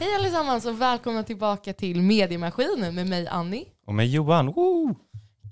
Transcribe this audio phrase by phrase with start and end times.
[0.00, 3.64] Hej allesammans och välkomna tillbaka till Mediemaskinen med mig Annie.
[3.86, 4.94] Och med Johan, woo!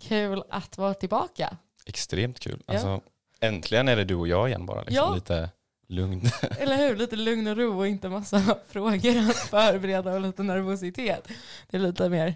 [0.08, 1.56] Kul att vara tillbaka.
[1.86, 2.62] Extremt kul.
[2.66, 2.72] Ja.
[2.72, 3.00] Alltså,
[3.40, 4.80] äntligen är det du och jag igen bara.
[4.80, 4.96] Liksom.
[4.96, 5.14] Ja.
[5.14, 5.50] Lite
[5.88, 6.20] lugn.
[6.58, 6.96] Eller hur?
[6.96, 11.28] Lite lugn och ro och inte massa frågor att förbereda och lite nervositet.
[11.70, 12.34] Det är lite mer,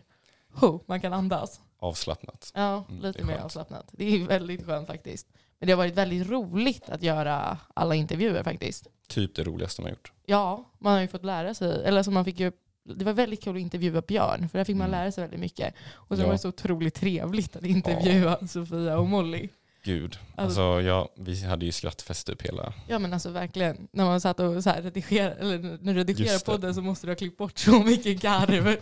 [0.54, 1.60] ho, man kan andas.
[1.80, 2.52] Avslappnat.
[2.54, 3.88] Ja, Mm, lite mer avslappnat.
[3.92, 5.26] Det är väldigt skönt faktiskt.
[5.58, 8.86] Men det har varit väldigt roligt att göra alla intervjuer faktiskt.
[9.08, 10.12] Typ det roligaste man gjort.
[10.26, 12.52] Ja, man har ju fått lära sig, eller så man fick ju
[12.84, 15.00] det var väldigt kul att intervjua Björn, för där fick man Mm.
[15.00, 15.74] lära sig väldigt mycket.
[15.92, 16.26] Och sen Ja.
[16.26, 19.48] var det så otroligt trevligt att intervjua Sofia och Molly.
[19.84, 20.18] Gud.
[20.36, 22.72] Alltså- Alltså, ja, vi hade ju skrattfest typ hela...
[22.88, 26.38] Ja men alltså verkligen, när man satt och så här redigerade, eller när du redigerar
[26.38, 28.76] podden så måste du ha klippt bort så mycket garv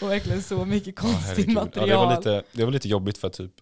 [0.00, 1.54] och verkligen så mycket Ja, konstigt herregud.
[1.54, 1.88] material.
[1.88, 3.52] Ja, det, var lite, det var lite jobbigt för typ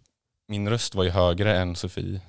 [0.49, 2.21] min röst var ju högre än Sofie.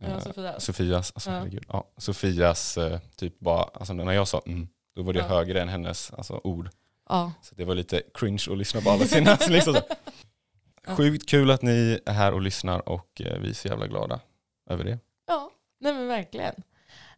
[0.00, 0.60] Ja, eh, Sofia.
[0.60, 1.36] Sofias, alltså, Ja.
[1.38, 1.64] herregud.
[1.68, 5.26] Ja, Sofias eh, typ bara, alltså när jag sa mm, då var det Ja.
[5.26, 6.68] högre än hennes alltså, ord.
[7.08, 7.32] Ja.
[7.42, 9.38] Så det var lite cringe att lyssna på alla sina.
[9.48, 9.80] liksom så.
[10.86, 10.96] Ja.
[10.96, 14.20] Sjukt kul att ni är här och lyssnar och eh, vi är så jävla glada
[14.70, 14.98] över det.
[15.26, 15.50] ja,
[15.80, 16.54] nej men verkligen.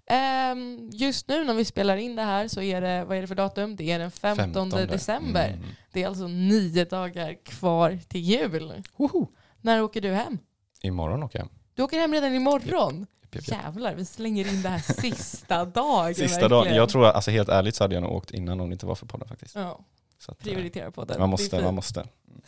[0.07, 3.27] Ehm, just nu när vi spelar in det här så är det, vad är det
[3.27, 3.77] för datum?
[3.77, 5.49] Det är den 15, december.
[5.49, 5.61] Mm.
[5.93, 8.83] Det är alltså nio dagar kvar till jul.
[8.97, 9.27] Woho!
[9.61, 10.39] När åker du hem?
[10.83, 11.55] Imorgon åker jag hem.
[11.75, 13.07] Du åker hem redan imorgon?
[13.23, 13.65] Japp, japp, japp.
[13.65, 16.15] Jävlar, vi slänger in det här sista dagen.
[16.15, 16.75] Sista dagen.
[16.75, 18.95] Jag tror, alltså helt ärligt så hade jag nog åkt innan om det inte var
[18.95, 19.55] för podden faktiskt.
[19.55, 19.85] Ja,
[20.19, 21.21] Så att, eh, prioritera på den.
[21.21, 22.05] man måste, man måste.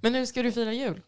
[0.00, 1.02] Men hur ska du fira jul?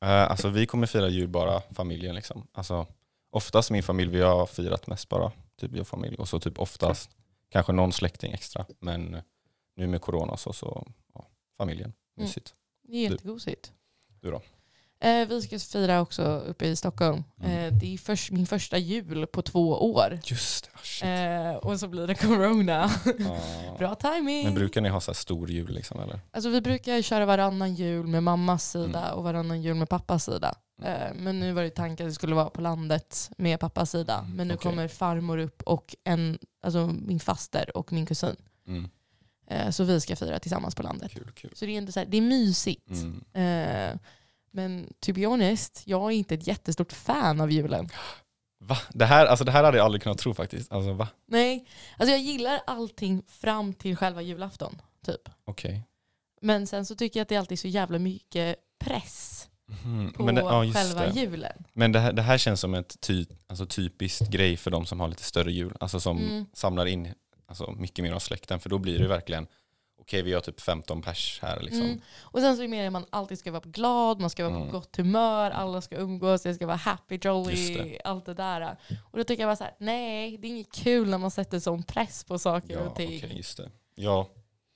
[0.00, 2.46] Eh, alltså vi kommer fira jul bara familjen liksom.
[2.52, 2.86] Alltså,
[3.30, 6.16] oftast min familj, vi har firat mest bara typ jag och familj.
[6.16, 7.10] Och så typ oftast
[7.48, 8.66] kanske någon släkting extra.
[8.78, 9.22] Men
[9.76, 11.26] nu med corona så, så ja,
[11.58, 11.92] familjen.
[12.16, 12.26] Mm.
[12.26, 12.54] Mysigt.
[12.82, 13.72] Det är jättegosigt.
[14.20, 14.42] Du då?
[15.00, 17.24] Eh, vi ska fira också uppe i Stockholm.
[17.42, 17.58] Mm.
[17.58, 20.18] Eh, det är först, min första jul på två år.
[20.24, 21.08] Just det, ah.
[21.08, 22.90] Eh, och så blir det corona.
[23.18, 23.38] Ja.
[23.78, 24.44] Bra timing.
[24.44, 26.20] Men brukar ni ha så stor jul liksom eller?
[26.30, 29.18] Alltså vi brukar köra varannan jul med mammas sida Mm.
[29.18, 30.54] och varannan jul med pappas sida.
[30.82, 34.26] Eh, men nu var det tanken att det skulle vara på landet med pappas sida.
[34.34, 34.62] Men nu okej.
[34.70, 38.36] kommer farmor upp och en, alltså min faster och min kusin.
[38.66, 38.88] Mm.
[39.72, 41.12] Så vi ska fira tillsammans på landet.
[41.12, 41.50] Kul, kul.
[41.54, 42.88] Så det är, inte så här, det är mysigt.
[44.54, 44.72] Mm.
[44.80, 47.88] Men to be honest, jag är inte ett jättestort fan av julen.
[48.60, 48.78] Va?
[48.90, 50.72] Det här, alltså det här hade jag aldrig kunnat tro faktiskt.
[50.72, 51.08] Alltså va?
[51.26, 51.66] Nej,
[51.96, 54.80] alltså jag gillar allting fram till själva julafton.
[55.06, 55.28] Typ.
[55.44, 55.84] Okej.
[56.40, 59.34] Men sen så tycker jag att det är alltid så jävla mycket press
[59.84, 60.12] Mhm.
[60.12, 61.20] på Men, det, ja, själva det.
[61.20, 61.64] julen.
[61.72, 65.00] Men det här, det här känns som ett ty, alltså typiskt grej för de som
[65.00, 65.76] har lite större jul.
[65.80, 66.46] Alltså som Mm.
[66.52, 67.14] samlar in
[67.46, 68.60] alltså, mycket mer av släkten.
[68.60, 69.46] För då blir det verkligen,
[70.08, 71.82] okej vi har typ 15 pers här liksom.
[71.82, 72.00] Mm.
[72.20, 74.72] Och sen så är det man alltid ska vara glad, man ska vara på Mm.
[74.72, 78.00] gott humör, alla ska umgås, det ska vara happy, jolly, det.
[78.04, 78.76] allt det där.
[79.10, 81.58] Och då tycker jag bara så här: nej det är inget kul när man sätter
[81.60, 83.18] sån press på saker Ja, och ting.
[83.24, 83.70] okej, just det.
[83.94, 84.28] Ja,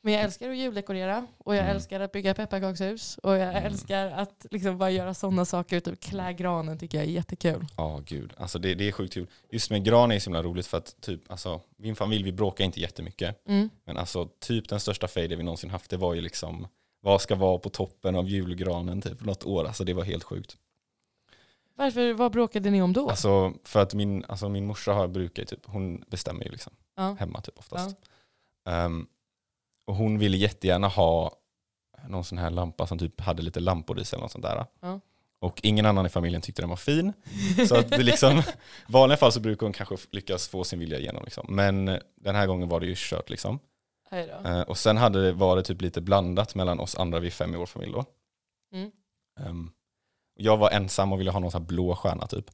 [0.05, 1.77] Men jag älskar att juldekorera och jag Mm.
[1.77, 3.65] älskar att bygga pepparkakshus och jag Mm.
[3.65, 5.81] älskar att liksom bara göra sådana saker.
[5.81, 7.67] Typ klä granen tycker jag är jättekul.
[7.77, 8.33] ja gud.
[8.37, 9.27] Alltså det, det är sjukt kul.
[9.51, 12.65] Just med gran är så himla roligt för att typ, alltså, min familj vi bråkar
[12.65, 13.49] inte jättemycket.
[13.49, 13.71] Mm.
[13.85, 16.67] Men alltså typ den största fejden vi någonsin haft det var ju liksom
[17.01, 19.65] vad ska vara på toppen av julgranen typ något år.
[19.65, 20.57] Alltså det var helt sjukt.
[21.75, 23.11] Varför, vad bråkade ni om då?
[23.11, 27.17] Alltså för att min, alltså, min morsa har brukar typ, hon bestämmer ju liksom ja.
[27.21, 27.97] hemma typ oftast.
[28.67, 29.07] Ehm,
[29.87, 31.37] och hon ville jättegärna ha
[32.09, 34.67] någon sån här lampa som typ hade lite lampor i sig eller något sånt där.
[34.81, 35.01] Ja.
[35.41, 37.13] Och ingen annan i familjen tyckte den var fin.
[37.69, 38.43] Så att det liksom,
[38.89, 41.25] vanliga fall så brukar hon kanske lyckas få sin vilja igenom.
[41.25, 41.47] Liksom.
[41.49, 41.85] Men
[42.21, 43.59] den här gången var det ju kört liksom.
[44.45, 47.55] Eh, och sen hade det varit typ lite blandat mellan oss andra, vi är fem
[47.55, 48.05] i vår familj då.
[48.75, 48.91] Mm.
[49.41, 49.71] Ehm,
[50.43, 52.45] jag var ensam och ville ha någon sån här blå stjärna typ.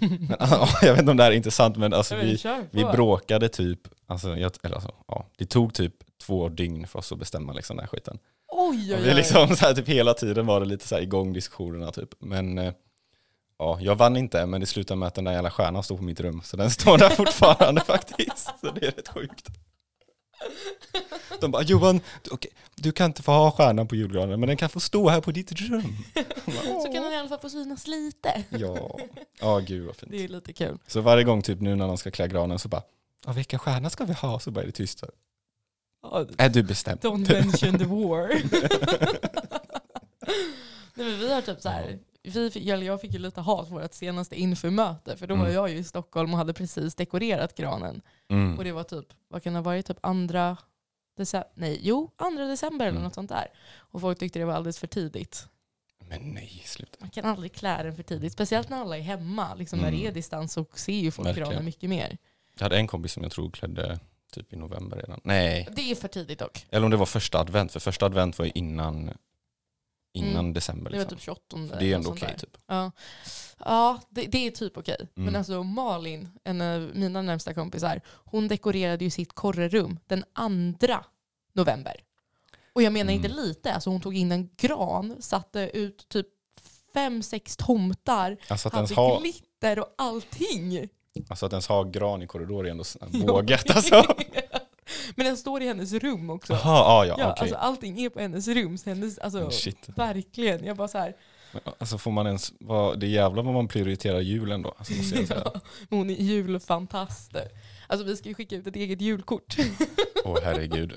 [0.00, 0.36] Men,
[0.82, 2.38] jag vet inte om det här är intressant men alltså, vi,
[2.70, 5.94] vi bråkade typ, alltså, jag, eller alltså, ja, det tog typ
[6.26, 8.18] två dygn för oss att bestämma liksom, den här skiten.
[8.48, 9.14] Oj, Och oj, vi oj.
[9.14, 12.08] liksom, så här, typ, hela tiden var det lite så här, igång diskussionerna typ.
[12.18, 12.72] Men eh,
[13.58, 16.04] ja, jag vann inte men det slutade med att den där jävla stjärnan stod på
[16.04, 16.40] mitt rum.
[16.44, 18.50] Så den står där fortfarande faktiskt.
[18.60, 19.48] Så det är rätt sjukt.
[21.40, 24.56] De bara Johan, du, okej, du kan inte få ha stjärnan på julgranen men den
[24.56, 25.96] kan få stå här på ditt rum.
[26.46, 28.44] Bara, Så kan den i alla fall få synas lite.
[28.48, 28.98] Ja,
[29.40, 30.12] ja gud vad Det fint.
[30.14, 30.78] är lite kul.
[30.86, 32.82] Så varje gång typ nu när de ska klä granen så bara,
[33.26, 34.40] ja, vilken stjärna ska vi ha?
[34.40, 35.04] Så bara är det tyst.
[36.38, 37.00] Är du bestämd?
[37.00, 38.28] Don't mention the war.
[40.94, 42.50] Nej, men vi har typ så här, vi,
[42.86, 45.54] jag fick ju lite hat på vårt senaste införmöte för då var Mm.
[45.54, 48.02] jag ju i Stockholm och hade precis dekorerat granen.
[48.28, 48.58] Mm.
[48.58, 50.56] Och det var typ, vad kan det ha varit, typ andra
[51.16, 53.02] december, nej jo, andra december eller Mm.
[53.04, 53.46] något sånt där.
[53.76, 55.46] Och folk tyckte det var alldeles för tidigt.
[56.08, 56.96] Men nej, sluta.
[57.00, 58.32] Man kan aldrig klä den för tidigt.
[58.32, 59.54] Speciellt när alla är hemma.
[59.54, 60.00] Liksom När Mm.
[60.00, 61.48] det är distans så ser ju folk Verkligen.
[61.48, 62.18] granen mycket mer.
[62.56, 63.98] Jag hade en kompis som jag tror klädde
[64.32, 65.20] typ i november redan.
[65.24, 66.66] Nej, Det är för tidigt dock.
[66.70, 69.10] eller om det var första advent, för första advent var ju innan,
[70.12, 70.52] innan Mm.
[70.52, 70.90] december.
[70.90, 71.18] Det var Liksom.
[71.18, 71.56] typ 28.
[71.68, 72.38] För det är ändå okej där.
[72.38, 72.56] typ.
[72.66, 72.90] Ja,
[73.58, 75.08] ja det, det är typ okej.
[75.14, 75.38] Men Mm.
[75.38, 80.24] alltså Malin, en av mina närmsta kompisar, hon dekorerade ju sitt korrerum den
[80.78, 80.86] 2
[81.52, 81.96] november.
[82.72, 83.40] Och jag menar inte Mm.
[83.44, 86.26] lite, alltså hon tog in en gran, satte ut typ
[86.94, 90.88] fem, sex tomtar, Alltså hade ha, glitter och allting.
[91.28, 94.04] alltså att ens ha gran i korridoren är ändå vågat alltså.
[95.16, 96.52] Men den står i hennes rum också.
[96.52, 97.40] Jaha, ah, ja, ja, okej.
[97.40, 98.78] alltså allting är på hennes rum.
[98.78, 99.88] Så hennes, alltså, Shit.
[99.96, 100.64] verkligen.
[100.64, 101.14] Jag bara så här,
[101.78, 104.74] Alltså får man ens, vad, det är jävlar vad man prioriterar julen då.
[104.78, 105.42] Alltså, måste jag säga.
[105.54, 105.60] ja,
[105.90, 107.36] hon är julfantast.
[107.86, 109.56] Alltså vi ska ju skicka ut ett eget julkort.
[110.24, 110.92] Åh herregud.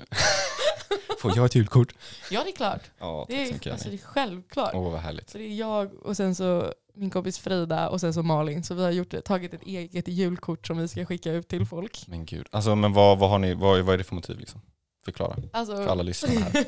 [1.18, 1.94] Får jag ett julkort?
[2.30, 2.82] ja det är klart.
[2.98, 4.70] Ja, Det är, alltså, det är självklart.
[4.74, 5.30] Åh vad härligt.
[5.30, 8.64] Så det är jag och sen så min kompis Frida och sen så Malin.
[8.64, 12.04] Så vi har gjort, tagit ett eget julkort som vi ska skicka ut till folk.
[12.08, 12.46] Men gud.
[12.50, 14.60] Alltså men vad, vad har ni, vad, vad är det för motiv liksom?
[15.04, 15.36] Förklara.
[15.52, 16.64] Alltså, För alla lyssnare här.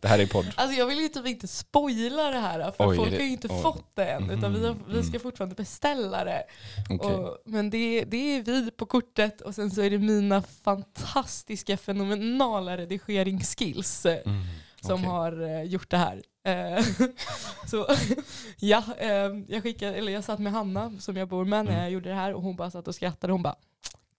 [0.00, 0.46] Det här är podd.
[0.56, 3.30] Alltså jag vill ju typ inte spoila det här för Oj, folk det- har ju
[3.30, 3.62] inte oj.
[3.62, 5.20] fått det än utan vi, har, vi ska Mm.
[5.20, 6.42] fortfarande beställa det.
[6.90, 7.14] Okej.
[7.14, 11.76] Och, men det, det är vi på kortet och sen så är det mina fantastiska
[11.76, 14.42] fenomenala redigeringsskills Mm,
[14.82, 15.06] som okej.
[15.08, 16.22] har eh, gjort det här.
[16.44, 16.84] Eh,
[17.70, 17.86] så
[18.58, 21.82] ja, eh, jag, skickade, eller jag satt med Hanna som jag bor med när Mm.
[21.82, 23.32] jag gjorde det här och hon bara satt och skrattade.
[23.32, 23.56] Hon bara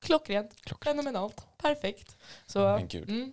[0.01, 0.97] klockrent, Klockrent.
[0.97, 2.17] fenomenalt, perfekt.
[2.45, 3.31] Så, Men mm.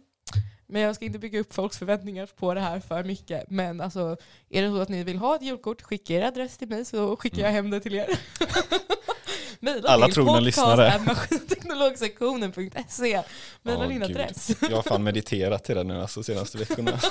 [0.66, 3.50] Men jag ska inte bygga upp folks förväntningar på det här för mycket.
[3.50, 4.16] Men alltså,
[4.48, 7.16] är det så att ni vill ha ett julkort, skicka er adress till mig så
[7.16, 8.06] skickar jag hem det till er.
[9.60, 11.00] Mejla Alla till trogna lyssnare.
[13.62, 14.10] Mejla Ja, din gud.
[14.10, 14.50] adress.
[14.60, 17.00] Jag har fan mediterat till det nu alltså senaste veckorna.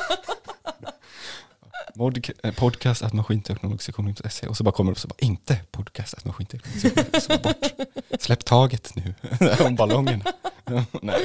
[2.43, 6.25] Eh, Podcast att maskinteknologsektionen.se och så bara kommer det upp så bara inte podcast att
[6.25, 8.17] maskinteknologsektionen.se.
[8.19, 9.13] Släpp taget nu
[9.65, 10.23] om ballongen.
[11.01, 11.21] Nej.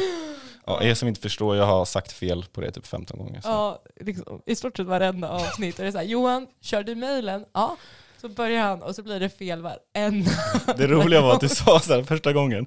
[0.67, 3.41] Ja, er som inte förstår, jag har sagt fel på det typ 15 gånger.
[3.41, 3.49] Så.
[3.49, 7.45] Ja, liksom, I stort sett varenda avsnitt är det så här, Johan, kör du mejlen?
[7.53, 7.77] Ja.
[8.25, 10.31] Så börjar han och så blir det fel varenda.
[10.77, 12.67] Det roliga var att du sa så här första gången,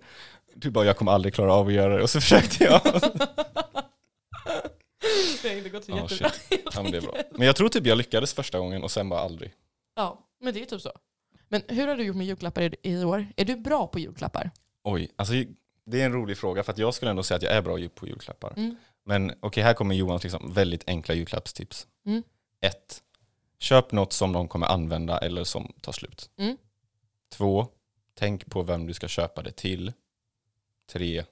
[0.56, 2.82] du bara jag kommer aldrig klara av att göra det och så försökte jag.
[5.42, 6.32] Det har inte gått så Ja, jättebra.
[6.50, 7.18] Ja, men det är bra.
[7.32, 9.54] Men jag tror typ jag lyckades första gången och sen bara aldrig.
[9.96, 10.92] Ja, men det är typ så.
[11.50, 13.28] Men hur har du gjort med julklappar i, år?
[13.36, 14.52] Är du bra på julklappar?
[14.84, 15.34] Oj, alltså
[15.86, 18.08] det är en rolig fråga för jag skulle ändå säga att jag är bra på
[18.08, 18.54] julklappar.
[18.58, 18.76] Mm.
[19.06, 21.88] Men okej, här kommer Johans liksom väldigt enkla julklappstips.
[22.06, 22.24] Mm.
[22.62, 23.02] Ett,
[23.60, 26.30] Köp något som de kommer använda eller som tar slut.
[26.38, 26.58] Mm.
[27.32, 27.68] Två,
[28.20, 29.94] Tänk på vem du ska köpa det till.
[30.92, 31.26] Tre,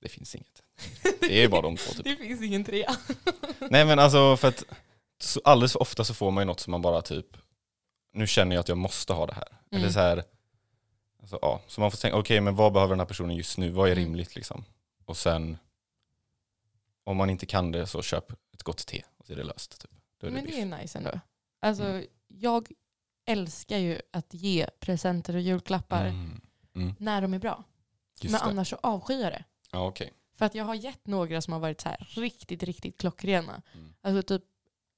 [0.00, 0.62] Det finns inget.
[1.20, 2.04] Det är bara de två typ.
[2.04, 2.96] Det finns ingen trea.
[3.70, 4.64] Nej men alltså för att
[5.20, 7.26] så alldeles för ofta så får man ju något som man bara typ,
[8.12, 9.48] nu känner jag att jag måste ha det här.
[9.70, 9.82] Mm.
[9.82, 10.24] Eller så här,
[11.20, 13.70] alltså, ja, så man får tänka, okej men vad behöver den här personen just nu?
[13.70, 14.04] Vad är Mm.
[14.04, 14.64] rimligt liksom?
[15.04, 15.58] Och sen,
[17.04, 19.80] om man inte kan det så köp ett gott te och så är det löst.
[19.80, 19.90] Typ.
[20.22, 20.58] Då är det Men det biff.
[20.60, 21.20] är nice ändå.
[21.60, 22.06] Alltså, Mm.
[22.28, 22.68] jag
[23.26, 26.40] älskar ju att ge presenter och julklappar Mm.
[26.74, 26.94] Mm.
[26.98, 27.64] när de är bra.
[28.20, 28.46] Just Men det.
[28.46, 29.44] annars så avskyr jag det.
[29.72, 30.12] Ja, okej.
[30.38, 33.62] För att jag har gett några som har varit så här riktigt, riktigt klockrena.
[33.74, 33.94] Mm.
[34.02, 34.42] Alltså typ,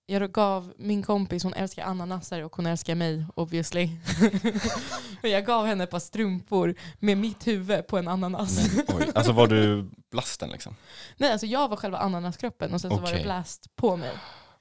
[0.07, 3.89] jag gav min kompis, hon älskar ananaser och hon älskar mig obviously.
[5.23, 8.75] Jag gav henne ett par strumpor med mitt huvud på en ananas.
[8.77, 9.11] Men, oj.
[9.15, 10.77] Alltså var du blasten liksom?
[11.17, 14.13] Nej, alltså jag var själva ananaskroppen och sen så var det blast på mig.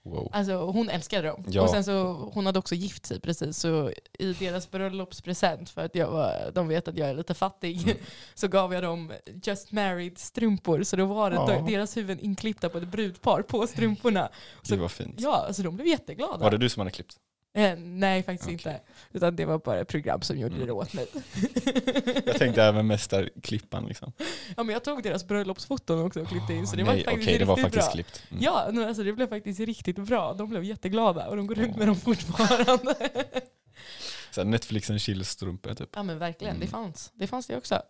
[0.06, 0.30] Wow.
[0.32, 1.44] Alltså hon älskade dem.
[1.48, 1.62] Ja.
[1.62, 5.96] Och sen så, hon hade också gift sig precis, så i deras bröllopspresent, för att
[5.96, 7.98] jag var, de vet att jag är lite fattig, Mm.
[8.34, 10.84] så gav jag dem just married strumpor.
[10.84, 11.64] Så då var det Ja.
[11.68, 14.30] deras huvuden inklippta på ett brudpar på strumporna.
[14.62, 15.16] Så, Gud vad fint.
[15.18, 16.38] ja, alltså de blev jätteglada.
[16.38, 17.16] Var det du som hade klippt?
[17.56, 18.54] Eh, nej, faktiskt Okej.
[18.54, 18.80] inte.
[19.12, 20.68] Utan det var bara ett program som gjorde Mm.
[20.68, 21.08] det åt mig.
[22.26, 24.14] Jag tänkte även mästarklippan liksom.
[24.58, 27.24] ja, men jag tog deras bröllopsfoton också och klippte in, så det Nej, var faktiskt
[27.28, 27.94] okej, det var riktigt faktiskt bra.
[27.94, 28.24] klippt.
[28.32, 28.44] Mm.
[28.44, 30.34] Ja, men alltså det blev faktiskt riktigt bra.
[30.34, 32.96] De blev jätteglada och de går runt med dem fortfarande.
[34.32, 35.90] Så Netflix and chill-strumpor typ.
[35.96, 36.72] Ja men verkligen, det Mm.
[36.72, 37.12] fanns.
[37.16, 37.82] Det fanns det också.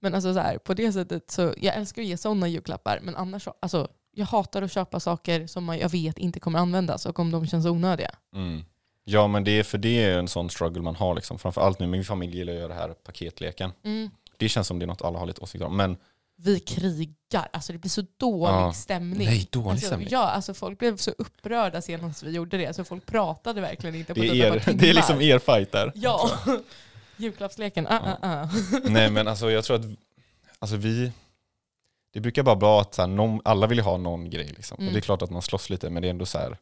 [0.00, 3.16] Men alltså så här, på det sättet så, jag älskar att ge sådana julklappar, men
[3.16, 7.18] annars så, alltså jag hatar att köpa saker som jag vet inte kommer användas och
[7.18, 8.10] om de känns onödiga.
[8.34, 8.64] Mm.
[9.04, 11.38] Ja men det är för det är en sån struggle man har liksom.
[11.38, 13.72] Framförallt nu, min familj gillar att göra det här paketleken.
[13.84, 14.10] Mm.
[14.36, 15.76] Det känns som det är något alla har lite åsikter om.
[15.76, 15.96] Men
[16.36, 18.72] Vi krigar, alltså det blir så dålig Ja.
[18.72, 19.26] stämning.
[19.28, 20.08] nej, dålig Alltså, stämning.
[20.10, 24.14] ja, alltså folk blev så upprörda senast vi gjorde det, så folk pratade verkligen inte
[24.14, 25.92] på det, typ är par er, det är liksom er fight där.
[25.94, 26.30] Ja,
[27.16, 28.18] julklappsleken, ah, Ja.
[28.22, 28.48] ah, ah.
[28.84, 29.86] Nej men alltså jag tror att
[30.58, 31.12] alltså, vi,
[32.12, 34.76] det brukar bara vara att så här, någon, alla vill ha någon grej liksom.
[34.78, 34.86] Mm.
[34.88, 36.56] Och det är klart att man slåss lite men det är ändå så här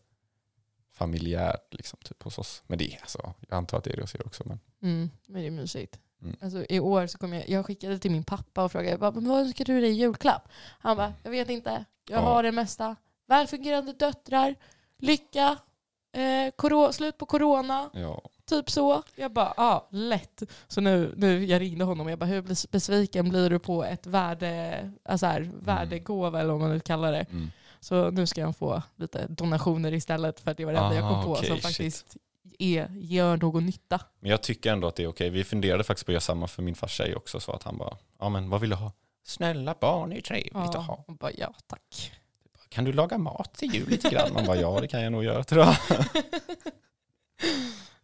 [1.00, 2.62] familjärt liksom, typ, hos oss.
[2.66, 4.42] Men det alltså, jag antar att det är det hos er också.
[4.46, 5.98] Men, Mm, men det är mysigt.
[6.22, 6.36] Mm.
[6.40, 9.40] Alltså, I år så kom jag, jag skickade till min pappa och frågade vad vad
[9.40, 10.48] önskar du dig i julklapp?
[10.80, 12.24] Han bara, jag vet inte, jag Ja.
[12.24, 12.96] har det mesta.
[13.26, 14.54] Välfungerande döttrar,
[14.98, 15.58] lycka,
[16.12, 18.22] eh, slut på corona, ja.
[18.44, 19.02] typ så.
[19.16, 20.42] Jag bara, ja, ah, lätt.
[20.68, 23.84] Så nu, nu jag ringde honom och jag bara, hur bes- besviken blir du på
[23.84, 27.26] ett värde, alltså här, värdegåva eller vad man nu kallar det.
[27.30, 27.50] Mm.
[27.80, 31.08] Så nu ska han få lite donationer istället för att det var det enda jag
[31.10, 32.16] kom Ah, på okej, som faktiskt
[32.58, 34.00] är, gör någon nytta.
[34.20, 35.30] Men jag tycker ändå att det är okej.
[35.30, 37.76] Vi funderade faktiskt på att göra samma för min farsa är också så att han
[37.78, 38.92] bara, ja men vad vill du ha?
[39.24, 41.04] Snälla barn är ju trevligt att Ja, ha.
[41.08, 42.12] och bara, ja tack.
[42.68, 44.32] Kan du laga mat till jul lite grann?
[44.34, 45.76] Man bara, ja det kan jag nog göra tror jag.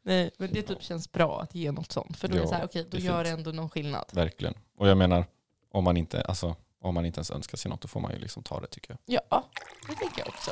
[0.03, 2.17] Nej, men det typ känns bra att ge något sånt.
[2.17, 3.25] För då är det så här, okej, då det är gör fint.
[3.25, 4.05] det ändå någon skillnad.
[4.13, 4.55] Verkligen.
[4.79, 5.25] Och jag menar,
[5.73, 8.19] om man inte, alltså, om man inte ens önskar sig något då får man ju
[8.19, 9.23] liksom ta det tycker jag.
[9.31, 9.51] Ja,
[9.89, 10.51] det tänker jag också.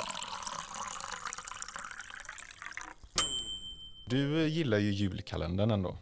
[4.07, 5.99] Du gillar ju julkalendern ändå.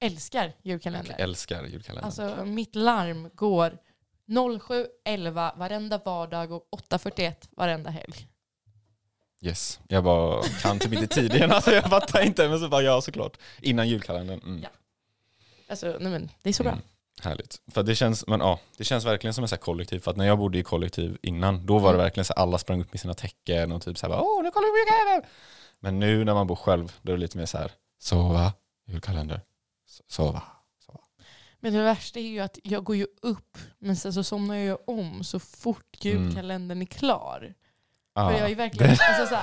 [0.00, 1.10] Älskar julkalender.
[1.10, 2.04] Jag älskar julkalendern.
[2.04, 3.78] Alltså mitt larm går
[4.26, 8.28] 07.11 varenda vardag och 8.41 varenda helg.
[9.40, 9.80] Yes.
[9.88, 13.36] Jag bara kan typ inte tiden, alltså jag fattar inte men så bara ja såklart.
[13.60, 14.40] Innan julkalendern.
[14.40, 14.62] Mm.
[14.62, 14.68] Ja.
[15.68, 16.72] Alltså, nej men det är så bra.
[16.72, 16.84] Mm.
[17.22, 17.60] Härligt.
[17.72, 19.98] För det känns, men ja, det känns verkligen som en så kollektiv.
[20.00, 22.04] För att när jag bodde i kollektiv innan, då var det Mm.
[22.04, 24.42] verkligen så här, alla sprang upp med sina tecken och typ så här, bara, åh
[24.42, 25.30] nu kollar vi på julkalendern.
[25.80, 28.52] Men nu när man bor själv, då är det lite mer så här, sova,
[28.86, 29.40] julkalender,
[29.88, 30.42] so- sova.
[31.60, 34.78] Men det värsta är ju att jag går ju upp, men sen så somnar jag
[34.88, 37.54] om så fort julkalendern är klar.
[38.14, 39.40] Ah, För jag är verkligen, alltså så,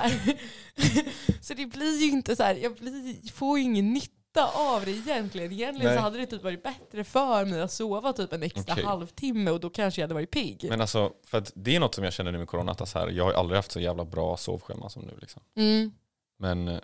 [1.40, 4.90] så det blir ju inte så här, jag blir, får ju ingen nytta av det
[4.90, 5.52] egentligen.
[5.52, 5.96] Egentligen Nej.
[5.96, 8.84] så hade det typ varit bättre för mig att sova typ en extra Okej.
[8.84, 10.66] halvtimme och då kanske jag hade varit pigg.
[10.68, 12.98] Men alltså, för att det är något som jag känner nu med corona, att alltså
[12.98, 15.14] här, jag har ju aldrig haft så jävla bra sovschema som nu.
[15.20, 15.42] Liksom.
[15.56, 15.92] Mm.
[16.38, 16.80] Men eh,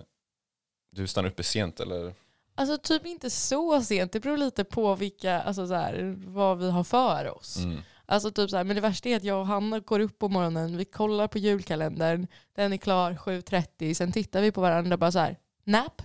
[0.91, 2.15] du stannar uppe sent eller?
[2.55, 6.71] Alltså typ inte så sent, det beror lite på vilka, alltså så här, vad vi
[6.71, 7.57] har för oss.
[7.57, 7.81] Mm.
[8.07, 10.29] Alltså typ så här, men det värsta är att jag och Hanna går upp på
[10.29, 14.99] morgonen, vi kollar på julkalendern, den är klar 7.30, sen tittar vi på varandra och
[14.99, 16.03] bara så här, nap,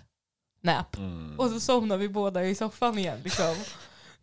[0.61, 0.97] nap.
[0.97, 1.39] Mm.
[1.39, 3.19] Och så somnar vi båda i soffan igen.
[3.23, 3.55] Liksom.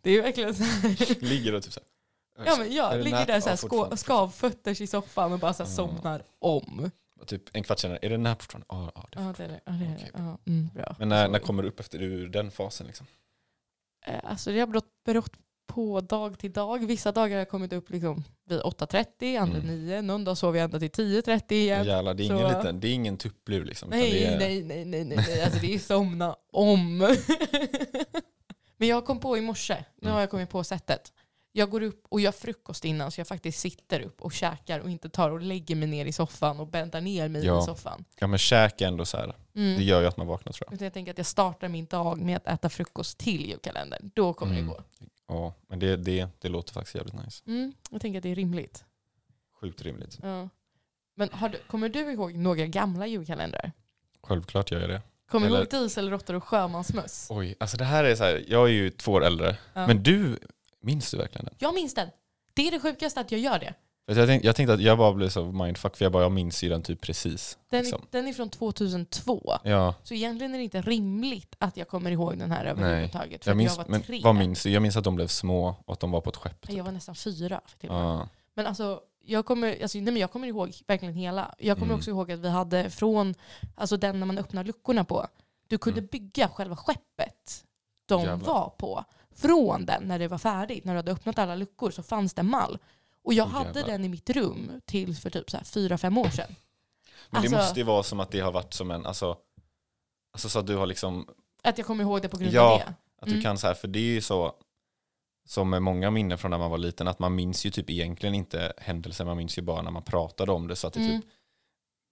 [0.01, 1.23] Det är verkligen så här.
[1.23, 2.45] Ligger och typ så här.
[2.45, 5.69] Ja, men jag ligger där så här, Ja, skavfötters i soffan och bara så här,
[5.71, 5.75] Ja.
[5.75, 6.91] somnar om.
[7.25, 8.65] Typ en kvart senare, är det nap fortfarande?
[8.69, 9.61] Ja, ja, det är det är det.
[9.65, 9.95] Ja, det, är det.
[9.95, 10.11] Okej.
[10.13, 10.69] Ja, mm.
[10.99, 12.87] Men när, kommer du upp efter ur den fasen?
[12.87, 13.07] Liksom?
[14.05, 15.33] eh, Alltså det har berott
[15.67, 16.85] på dag till dag.
[16.87, 19.85] Vissa dagar har jag kommit upp liksom vid 8.30, andra Mm.
[19.85, 20.01] 9.
[20.01, 21.85] Någon dag sover jag ända till 10.30 igen.
[21.85, 23.89] Jävlar, det är, Så- ingen liten, det är ingen tupplur liksom.
[23.89, 25.41] Nej, det är, nej, nej, nej, nej, nej.
[25.43, 26.97] Alltså det är somna om.
[28.77, 30.13] Men jag kom på i morse, nu Mm.
[30.13, 31.13] har jag kommit på sättet.
[31.51, 34.89] Jag går upp och gör frukost innan så jag faktiskt sitter upp och käkar och
[34.89, 37.59] inte tar och lägger mig ner i soffan och bäddar ner mig Ja.
[37.61, 38.05] i soffan.
[38.19, 39.35] Ja men käk är ändå så här.
[39.55, 39.77] Mm.
[39.77, 40.73] det gör ju att man vaknar tror jag.
[40.73, 44.11] Utan jag tänker att jag startar min dag med att äta frukost till julkalendern.
[44.15, 44.65] Då kommer Mm.
[44.67, 44.83] det gå.
[45.27, 47.43] Ja, men det, det, det låter faktiskt jävligt nice.
[47.47, 47.73] Mm.
[47.89, 48.85] Jag tänker att det är rimligt.
[49.61, 50.19] Sjukt rimligt.
[50.21, 50.49] Ja.
[51.15, 53.71] Men har du, kommer du ihåg några gamla julkalendrar?
[54.23, 55.01] Självklart gör jag det.
[55.29, 57.27] Kommer du ihåg Dieselråttor och sjömansmöss?
[57.29, 59.57] Oj, alltså det här är så här, jag är ju två år äldre.
[59.73, 59.87] Ja.
[59.87, 60.39] Men du,
[60.81, 61.55] minns du verkligen den?
[61.59, 62.09] Jag minns den.
[62.53, 63.73] Det är det sjukaste att jag gör det.
[64.07, 66.63] Jag tänkte, jag tänkte att jag bara blev så mindfuck för jag bara, jag minns
[66.63, 67.57] ju den typ precis.
[67.69, 68.01] Den, liksom.
[68.11, 69.53] den är från 2002.
[69.63, 73.43] Ja, Så egentligen är det inte rimligt att jag kommer ihåg den här överhuvudtaget.
[73.43, 74.21] För jag minns, jag var men tre.
[74.23, 74.69] vad minns du?
[74.69, 76.67] Jag minns att de blev små och att de var på ett skepp.
[76.67, 76.77] Typ.
[76.77, 77.61] Jag var nästan fyra.
[77.81, 77.91] Med.
[77.91, 81.55] Ja, Men alltså, jag kommer, alltså, nej, men jag kommer ihåg verkligen hela.
[81.59, 81.97] Jag kommer Mm.
[81.97, 83.35] också ihåg att vi hade från
[83.75, 85.27] alltså den när man öppnar luckorna på.
[85.67, 86.09] Du kunde Mm.
[86.11, 87.63] bygga själva skeppet
[88.05, 88.47] de Jävlar.
[88.47, 89.03] var på.
[89.35, 92.39] Från den när det var färdigt, när du hade öppnat alla luckor så fanns det
[92.39, 92.77] en mall.
[93.25, 96.17] Och jag Åh, hade den i mitt rum till för typ så här fyra, fem
[96.17, 96.55] år sedan.
[97.29, 99.37] Men det Alltså- måste ju vara som att det har varit som en, alltså,
[100.33, 101.27] alltså så att du har liksom,
[101.63, 102.73] Att jag kommer ihåg det på grund Ja.
[102.73, 102.85] av det.
[103.21, 103.43] att du Mm.
[103.43, 104.53] kan så här, för det är ju så,
[105.47, 108.35] som med många minnen från när man var liten, att man minns ju typ egentligen
[108.35, 111.09] inte händelser, man minns ju bara när man pratade om det, så att det är
[111.09, 111.21] Mm.
[111.21, 111.29] typ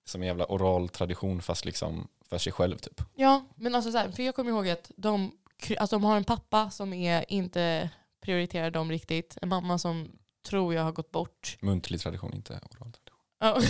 [0.05, 3.01] som en jävla oral tradition fast liksom för sig själv typ.
[3.15, 5.31] Ja, men alltså så här, för jag kommer ihåg att de,
[5.77, 7.89] alltså de har en pappa som är inte
[8.21, 9.37] prioriterar dem riktigt.
[9.41, 10.11] En mamma som
[10.43, 11.57] tror jag har gått bort.
[11.61, 12.93] Muntlig tradition, inte oral tradition.
[13.39, 13.61] Ja.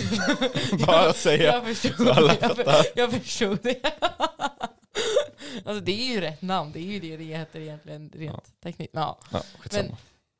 [0.86, 2.64] Bara säga, jag förstod så alla det.
[2.66, 3.80] Jag, jag förstod det.
[5.64, 6.72] alltså det är ju rätt namn.
[6.72, 8.90] Det är ju det det heter egentligen rent tekniskt.
[8.94, 9.18] Ja.
[9.32, 9.42] Ja.
[9.72, 9.96] Men-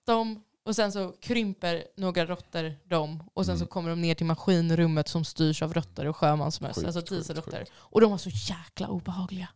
[0.07, 3.69] De, och sen så krymper några råttor dem och sen så Mm.
[3.69, 7.65] kommer de ner till maskinrummet som styrs av råttor och sjömansmöss, alltså dieselråttor.
[7.75, 9.49] Och de var så jäkla obehagliga.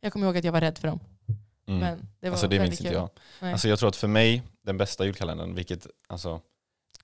[0.00, 1.00] Jag kommer ihåg att jag var rädd för dem.
[1.68, 1.80] Mm.
[1.80, 3.10] Men det var Alltså det minns inte jag.
[3.40, 3.52] Nej.
[3.52, 6.40] Alltså jag tror att för mig, den bästa julkalendern, vilket, alltså,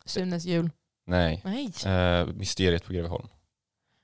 [0.04, 0.70] Sunes jul.
[1.06, 1.72] nej, Nej.
[1.86, 3.28] eh, Mysteriet på Greveholm.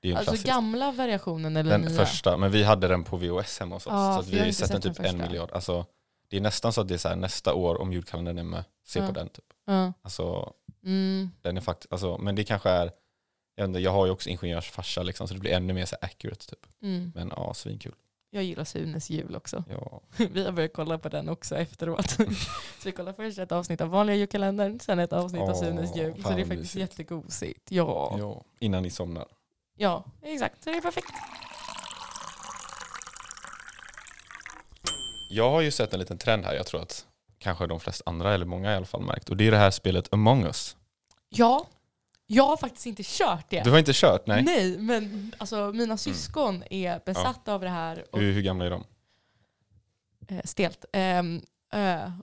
[0.01, 0.47] Det är ju en Alltså klassisk.
[0.47, 2.07] gamla variationen eller Den nya?
[2.07, 3.91] första, men vi hade den på VHS hemma hos oss.
[3.93, 5.51] Ja, så att vi har ju sett den typ en miljard.
[5.53, 5.87] Alltså,
[6.29, 8.65] det är nästan så att det är så här, nästa år om julkalendern är med,
[8.87, 9.07] se Ja.
[9.07, 9.29] på den.
[9.29, 9.45] Typ.
[9.67, 9.93] Ja.
[10.03, 10.53] Alltså,
[10.85, 11.31] Mm.
[11.43, 12.91] den är faktiskt, alltså, men det kanske är,
[13.55, 15.97] jag, vet inte, jag har ju också ingenjörsfarsa liksom, så det blir ännu mer så
[16.01, 16.47] accurate.
[16.47, 16.67] Typ.
[16.83, 17.13] Mm.
[17.15, 17.95] Men ja, svinkul.
[18.33, 19.65] Jag gillar Sunes jul också.
[19.71, 20.01] Ja.
[20.31, 22.11] Vi har börjat kolla på den också efteråt.
[22.11, 22.25] så
[22.85, 26.23] vi kollar först ett avsnitt av vanliga julkalendern, sen ett avsnitt av Åh, Sunes jul.
[26.23, 26.77] Så det är faktiskt mysigt.
[26.77, 27.71] jättegosigt.
[27.71, 28.17] Ja.
[28.19, 29.27] ja, innan ni somnar.
[29.77, 30.65] ja, exakt.
[30.65, 31.11] Så det är perfekt.
[35.31, 37.07] Jag har ju sett en liten trend här, jag tror att
[37.39, 39.29] kanske de flesta andra, eller många i alla fall, märkt.
[39.29, 40.77] Och det är det här spelet Among Us.
[41.29, 41.67] Ja,
[42.33, 43.63] jag har faktiskt inte kört det.
[43.65, 44.27] Du har inte kört?
[44.27, 44.41] Nej.
[44.41, 44.55] Mm.
[44.55, 48.05] Nej, men alltså, mina syskon är besatta av det här.
[48.13, 48.85] Och, Hur, hur gamla är de?
[50.29, 50.85] eh, stelt.
[50.93, 51.43] Um,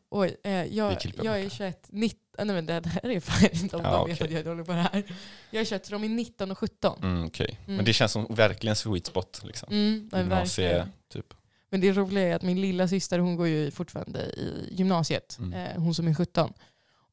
[0.09, 1.49] oj, eh, Vi jag, jag är det.
[1.49, 4.27] 21, 19, nej men det, här är fan inte om Ja, de vet okej.
[4.27, 5.03] att jag dålig på det här.
[5.51, 6.99] Jag är 21 så de är 19 och 17.
[7.03, 7.59] Mm, Okej.
[7.65, 7.75] Mm.
[7.75, 9.41] Men det känns som verkligen sweet spot.
[9.43, 9.69] Liksom.
[9.71, 11.33] Mm, Gymnasie, typ.
[11.69, 15.53] men det roliga är att min lilla syster hon går ju fortfarande i gymnasiet, Mm.
[15.53, 16.53] eh, hon som är 17.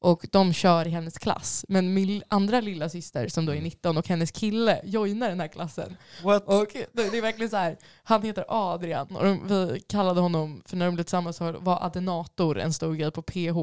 [0.05, 1.65] Och de kör i hennes klass.
[1.69, 3.63] Men min andra lilla syster som då är Mm.
[3.63, 5.97] 19 och hennes kille joinar den här klassen.
[6.23, 6.43] What?
[6.47, 10.77] Och det är verkligen så här, han heter Adrian och de, vi kallade honom, för
[10.77, 13.57] när de blev tillsammans så var Adenator en stor grej på PH.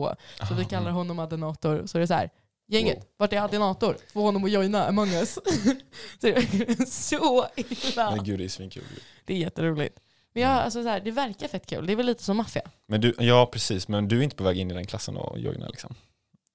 [0.49, 1.87] Så vi kallar honom Adenator.
[1.87, 2.31] Så det är så här,
[2.69, 3.05] gänget, Wow.
[3.17, 3.97] vart är Adenator?
[4.13, 5.35] Få honom att joina Among us.
[6.21, 8.11] så det är så illa.
[8.17, 8.83] Men gud, det är svinkul.
[9.25, 9.99] Det är jätteroligt.
[10.35, 11.87] Men jag, alltså så här, det verkar fett kul.
[11.87, 12.63] Det är väl lite som maffia.
[12.87, 13.89] Men du, ja, precis.
[13.89, 15.95] Men du är inte på väg in i den klassen och joina liksom?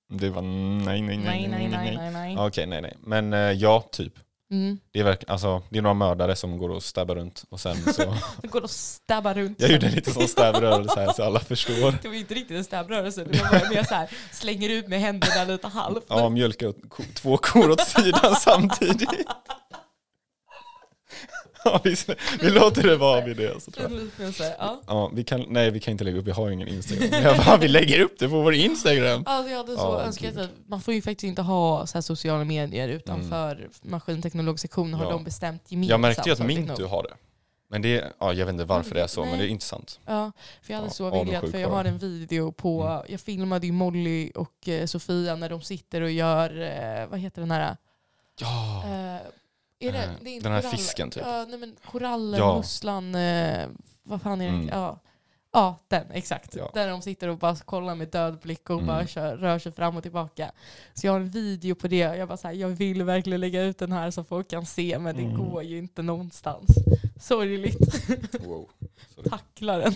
[0.09, 2.37] Du var nej, nej, nej, Nej, nej, nej, nej, nej.
[2.39, 2.93] Okej, nej, nej.
[2.99, 4.13] Men eh, ja, typ.
[4.51, 4.79] Mm.
[4.91, 7.75] Det är, verkligen, alltså, det är några mördare som går och stabbar runt och sen
[7.93, 8.15] så...
[8.41, 9.61] Det går att stabba runt.
[9.61, 12.01] jag gjorde en liten sån stäbrörelse här så alla förstår.
[12.01, 13.23] Det var inte riktigt en stabbrörelse.
[13.23, 16.05] Det var bara mer så här, slänger ut med händerna lite halvt.
[16.07, 19.09] Ja, mjölka åt ko, två kor åt sidan samtidigt.
[21.63, 21.95] Ja, vi,
[22.41, 23.61] vi låter det vara vid det.
[23.63, 24.31] Så tror jag.
[24.59, 24.81] Ja.
[24.87, 27.07] Ja, vi kan, nej, vi kan inte lägga upp, vi har ingen Instagram.
[27.11, 29.23] Men jag bara, vi lägger upp det på vår Instagram.
[29.25, 30.39] Alltså jag hade så Ja, önskat gud.
[30.43, 35.11] att man får ju faktiskt inte ha så här sociala medier utanför maskinteknologsektionen har Mm.
[35.11, 35.17] Ja.
[35.17, 35.89] de bestämt gemensamt.
[35.89, 36.89] Jag märkte ju att Mintu nog.
[36.91, 37.13] har det.
[37.69, 39.39] Men det, ja, jag vet inte varför det är så, men Nej.
[39.39, 39.99] det är intressant.
[40.05, 40.31] Ja,
[40.61, 43.05] för jag hade Ja, så velat, avundsjuk för jag har en video på, Mm.
[43.09, 47.41] jag filmade ju Molly och eh, Sofia när de sitter och gör, eh, vad heter
[47.41, 47.77] den här?
[48.39, 49.21] Ja, Eh,
[49.79, 51.23] är det, Eh, det är inte den här korall- fisken, typ.
[51.25, 52.57] Ja, nej men korallen, Ja.
[52.57, 53.67] musslan, eh,
[54.03, 54.53] vad fan är det?
[54.57, 54.67] Mm.
[54.67, 54.99] Ja.
[55.51, 56.55] ja, den exakt.
[56.55, 56.71] Ja.
[56.73, 58.87] Där de sitter och bara kollar med död blick och Mm.
[58.87, 60.51] bara kör, rör sig fram och tillbaka.
[60.93, 61.97] Så jag har en video på det.
[61.97, 64.99] Jag bara så här, jag vill verkligen lägga ut den här så folk kan se
[64.99, 65.37] men det Mm.
[65.37, 66.67] går ju inte någonstans.
[67.21, 68.09] Sorgligt.
[68.45, 68.69] wow.
[69.29, 69.93] Tackla den.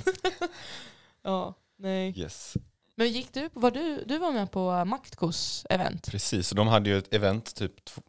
[1.23, 2.19] ja, nej.
[2.19, 2.57] Yes.
[2.95, 6.11] Men gick du, var du, du var med på Maktkos event?
[6.11, 8.01] Precis, så de hade ju ett event typ två,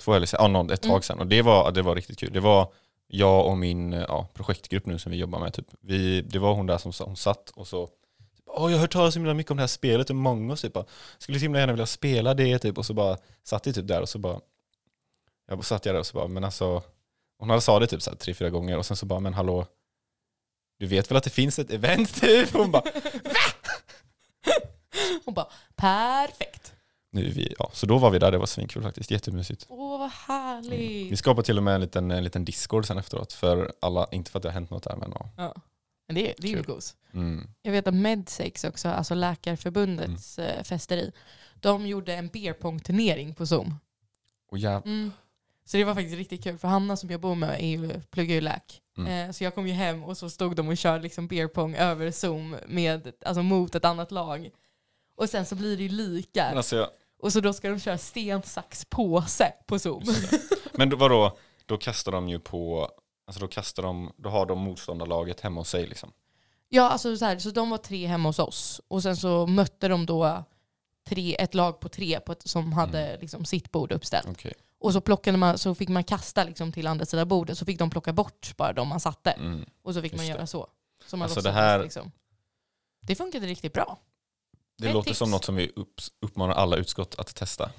[0.00, 1.02] två sedan, ja, någon- ett tag Mm.
[1.02, 2.32] sedan och det var, det var riktigt kul.
[2.32, 2.72] Det var
[3.06, 5.54] jag och min eh, ja, projektgrupp nu som vi jobbar med.
[5.54, 5.66] Typ.
[5.80, 7.88] Vi, det var hon där som, som satt och så
[8.46, 10.72] Åh, jag har hört talas så himla mycket om det här spelet och många typ,
[10.72, 10.84] bara,
[11.18, 14.00] skulle så himla gärna vilja spela det typ och så bara satt jag typ där
[14.02, 14.40] och så bara
[15.48, 16.82] jag satt jag där och så bara men alltså
[17.38, 19.34] hon hade sa det typ så här, tre, fyra gånger och sen så bara men
[19.34, 19.66] hallå
[20.78, 22.52] du vet väl att det finns ett event typ?
[22.52, 22.82] Hon bara
[25.24, 26.73] Hon bara, perfekt.
[27.14, 29.66] Nu vi, ja, så då var vi där, det var svinkul faktiskt, jättemysigt.
[29.68, 31.12] Åh vad härligt.
[31.12, 34.30] Vi skapade till och med en liten, en liten discord sen efteråt för alla, inte
[34.30, 35.28] för att det har hänt något där men ja.
[35.36, 35.54] Ja.
[36.06, 36.94] Men det, det är ju gos.
[37.12, 37.48] Mm.
[37.62, 40.50] Jag vet att Medsex också, alltså Läkarförbundets Mm.
[40.50, 41.12] eh, festeri,
[41.54, 43.74] de gjorde en beerpong-turnering på Zoom.
[44.50, 45.12] Och ja, Mm.
[45.66, 48.34] Så det var faktiskt riktigt kul, för Hanna som jag bor med är ju, pluggar
[48.34, 48.80] ju läk.
[48.98, 49.28] Mm.
[49.28, 52.10] Eh, så jag kom ju hem och så stod de och körde liksom beerpong över
[52.10, 54.50] Zoom med, alltså mot ett annat lag.
[55.16, 56.44] Och sen så blir det ju lika.
[56.48, 56.88] men alltså jag,
[57.24, 60.02] Och så då ska de köra sten, sax, påse på Zoom.
[60.72, 62.88] Men då, vadå, då kastar de ju på,
[63.26, 66.12] alltså då kastar de, då har de motståndarlaget hemma hos sig liksom.
[66.68, 68.80] Ja, alltså så, här, så de var tre hemma hos oss.
[68.88, 70.44] Och sen så mötte de då
[71.08, 73.20] tre, ett lag på tre på ett, som hade Mm.
[73.20, 74.28] liksom sitt bord uppställt.
[74.28, 74.52] Okej.
[74.80, 77.78] Och så, plockade man, så fick man kasta liksom till andra sidan bordet, så fick
[77.78, 79.30] de plocka bort bara de man satte.
[79.30, 79.64] Mm.
[79.82, 80.46] Och så fick man Just göra det.
[80.46, 80.66] så.
[81.06, 82.10] så man Alltså det här- liksom.
[83.00, 83.98] det funkade riktigt bra.
[84.78, 85.18] Det Ett låter tips.
[85.18, 87.70] som något som vi upp, uppmanar alla utskott att testa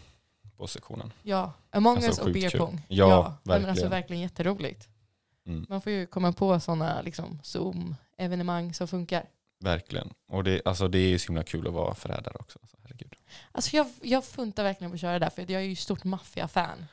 [0.58, 1.13] på sektionen.
[1.23, 2.81] Ja, Among Alltså, us och beer pong.
[2.88, 3.69] Ja, Men verkligen.
[3.69, 4.88] alltså verkligen jätteroligt.
[5.47, 5.65] Mm.
[5.69, 9.25] Man får ju komma på sådana liksom, Zoom-evenemang som funkar.
[9.60, 10.13] Verkligen.
[10.27, 12.60] Och det, alltså det är ju så himla kul att vara förrädare också.
[12.62, 13.15] Alltså, herregud.
[13.51, 16.86] Alltså jag, jag funtar verkligen på att köra där, för jag är ju stort maffia-fan.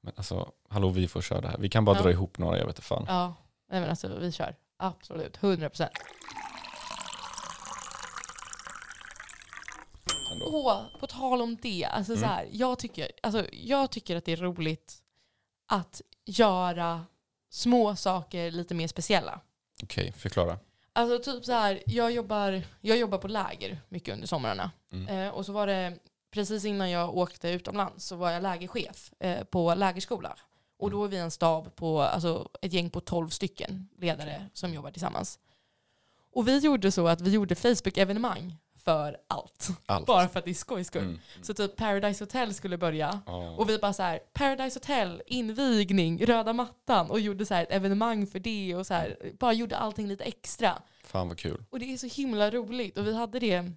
[0.00, 1.58] Men alltså, hallå vi får köra det här.
[1.58, 2.02] Vi kan bara Ja.
[2.02, 3.04] dra ihop några, jag vet inte fan.
[3.08, 3.34] Ja,
[3.70, 4.54] nej men alltså vi kör.
[4.76, 5.92] Absolut, 100 procent.
[10.32, 10.46] Ändå.
[10.46, 11.84] Åh, på tal om det.
[11.84, 12.22] Alltså, Mm.
[12.22, 15.02] så här, jag, tycker, alltså, jag tycker att det är roligt
[15.66, 17.04] att göra
[17.50, 19.40] små saker lite mer speciella.
[19.82, 20.58] Okej, förklara.
[20.92, 24.70] Alltså typ så här, jag jobbar, jag jobbar på läger mycket under somrarna.
[24.92, 25.08] Mm.
[25.08, 25.98] Eh, och så var det
[26.30, 30.36] precis innan jag åkte utomlands så var jag lägerchef eh, på lägerskola.
[30.78, 34.74] Och då är vi en stab på, alltså ett gäng på 12 stycken ledare som
[34.74, 35.38] jobbar tillsammans.
[36.32, 38.54] Och vi gjorde så att vi gjorde Facebook-evenemang
[38.88, 39.68] för allt.
[39.86, 40.06] Allt.
[40.06, 41.02] Bara för att det är skojs skull.
[41.04, 41.18] Mm.
[41.42, 43.20] Så typ Paradise Hotel skulle börja.
[43.26, 43.50] Ja.
[43.50, 47.72] Och vi bara så här, Paradise Hotel, invigning, röda mattan och gjorde så här ett
[47.72, 50.82] evenemang för det och så här, bara gjorde allting lite extra.
[51.04, 51.64] Fan vad kul.
[51.70, 52.98] Och det är så himla roligt.
[52.98, 53.72] Och vi hade det,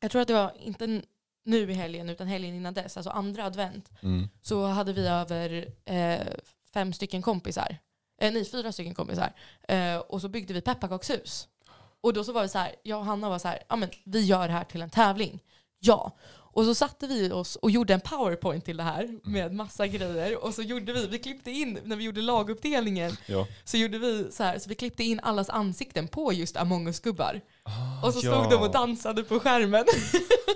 [0.00, 1.02] jag tror att det var inte
[1.44, 4.28] nu i helgen utan helgen innan dess, alltså andra advent, Mm.
[4.42, 6.26] så hade vi över eh,
[6.74, 7.76] fem stycken kompisar.
[8.20, 9.32] Eh, nej, fyra stycken kompisar.
[9.68, 11.48] Eh, och så byggde vi pepparkakshus.
[12.02, 13.88] Och då så var vi så här, jag och Hanna var så här, ja men
[14.04, 15.40] vi gör det här till en tävling.
[15.80, 16.16] Ja.
[16.54, 20.44] Och så satte vi oss och gjorde en powerpoint till det här med massa grejer.
[20.44, 23.46] Och så gjorde vi, vi klippte in, när vi gjorde laguppdelningen, Ja.
[23.64, 27.40] så gjorde vi så här, så vi klippte in allas ansikten på just Among us-gubbar.
[28.02, 28.48] Och så stod ja.
[28.50, 29.84] de och dansade på skärmen.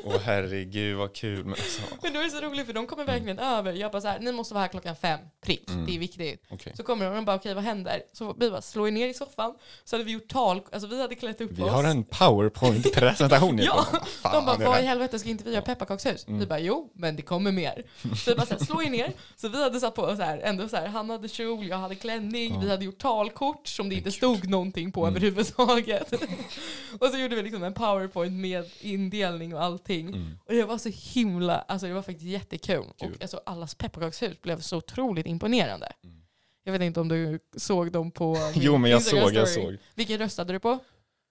[0.04, 1.44] Åh herregud vad kul.
[1.44, 3.72] Men alltså, Men då är det så roligt för de kommer verkligen över.
[3.72, 5.70] Jag bara så här, ni måste vara här klockan fem, prick.
[5.70, 5.86] Mm.
[5.86, 6.42] Det är viktigt.
[6.50, 6.72] okej.
[6.76, 8.02] Så kommer de och de bara, okej vad händer?
[8.12, 9.54] Så vi bara slår er ner i soffan.
[9.84, 11.70] Så hade vi gjort tal, alltså vi hade klätt upp Vi oss.
[11.70, 13.58] har en powerpoint-presentation.
[13.62, 13.86] Ja,
[14.22, 16.26] Fan, de bara, vad i helvete ska inte vi göra pepparkakshus?
[16.28, 16.40] Mm.
[16.40, 17.82] Vi bara, jo, men det kommer mer.
[18.24, 19.12] Så vi bara, så här, slå er ner.
[19.36, 21.94] Så vi hade satt på så här, ändå så här, han hade kjol, jag hade
[21.94, 22.60] klänning, Ja.
[22.60, 25.14] vi hade gjort talkort som det inte stod någonting på Mm.
[25.16, 26.12] överhuvudtaget.
[27.00, 30.08] och så gjorde vi liksom en powerpoint med indelning och allting.
[30.08, 30.38] Mm.
[30.46, 32.84] Och det var så himla, alltså det var faktiskt jättekul.
[32.98, 33.12] Kul.
[33.14, 35.92] Och alltså, allas pepparkakshus blev så otroligt imponerande.
[36.04, 36.22] Mm.
[36.64, 39.76] Jag vet inte om du såg dem på Jo men jag såg, jag såg.
[39.94, 40.78] Vilken röstade du på?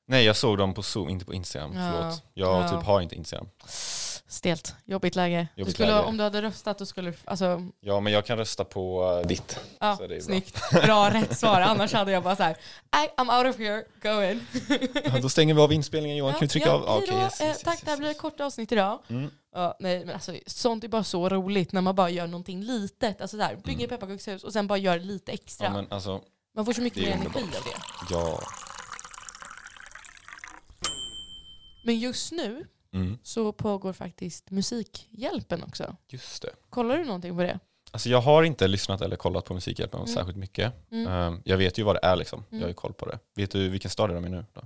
[0.08, 1.74] Nej jag såg dem på Zoom, inte på Instagram.
[1.76, 1.91] Ja.
[1.91, 2.24] Förlåt.
[2.34, 2.70] Jag Ja.
[2.70, 3.48] typ har inte Instagram.
[4.36, 4.76] Stelt.
[4.86, 5.48] Jobbigt läge.
[5.56, 6.04] du Jobbigt skulle, läge.
[6.08, 9.28] Om du hade röstat då skulle du, alltså, Ja men jag kan rösta på uh,
[9.28, 9.60] ditt.
[9.80, 10.26] ja, Så det är bra.
[10.26, 10.71] snyggt.
[10.71, 11.62] Bra rätt svar.
[11.62, 12.58] Annars hade jag bara så här,
[12.93, 14.48] "Nej, I'm out of here, go in.
[15.13, 16.32] Ja, då stänger vi av inspelningen Johan.
[16.34, 16.84] kan vi trycka ja, av?
[16.86, 17.17] Ja, okej, då.
[17.21, 19.00] yes, Eh, yes, Tack, yes, det här blir ett kort avsnitt idag.
[19.10, 19.32] Mm.
[19.54, 23.21] Ja, nej, men alltså, sånt är bara så roligt när man bara gör någonting litet.
[23.21, 23.89] Alltså där, bygger Mm.
[23.89, 25.67] pepparkakshus och sen bara gör lite extra.
[25.67, 26.21] Ja men alltså,
[26.56, 28.13] man får så mycket mer energi av det.
[28.15, 28.39] ja.
[31.86, 32.65] Men just nu
[32.96, 33.18] Mm.
[33.24, 35.96] så pågår faktiskt Musikhjälpen också.
[36.08, 36.50] Just det.
[36.70, 37.60] Kollar du någonting på det?
[37.92, 40.14] Alltså jag har inte lyssnat eller kollat på Musikhjälpen Mm.
[40.14, 40.74] särskilt mycket.
[40.92, 41.08] Mm.
[41.08, 42.44] Ehm, jag vet ju vad det är liksom.
[42.50, 42.76] Jag har ju Mm.
[42.76, 43.20] koll på det.
[43.36, 44.46] Vet du vilken stad är de i nu?
[44.54, 44.62] Då?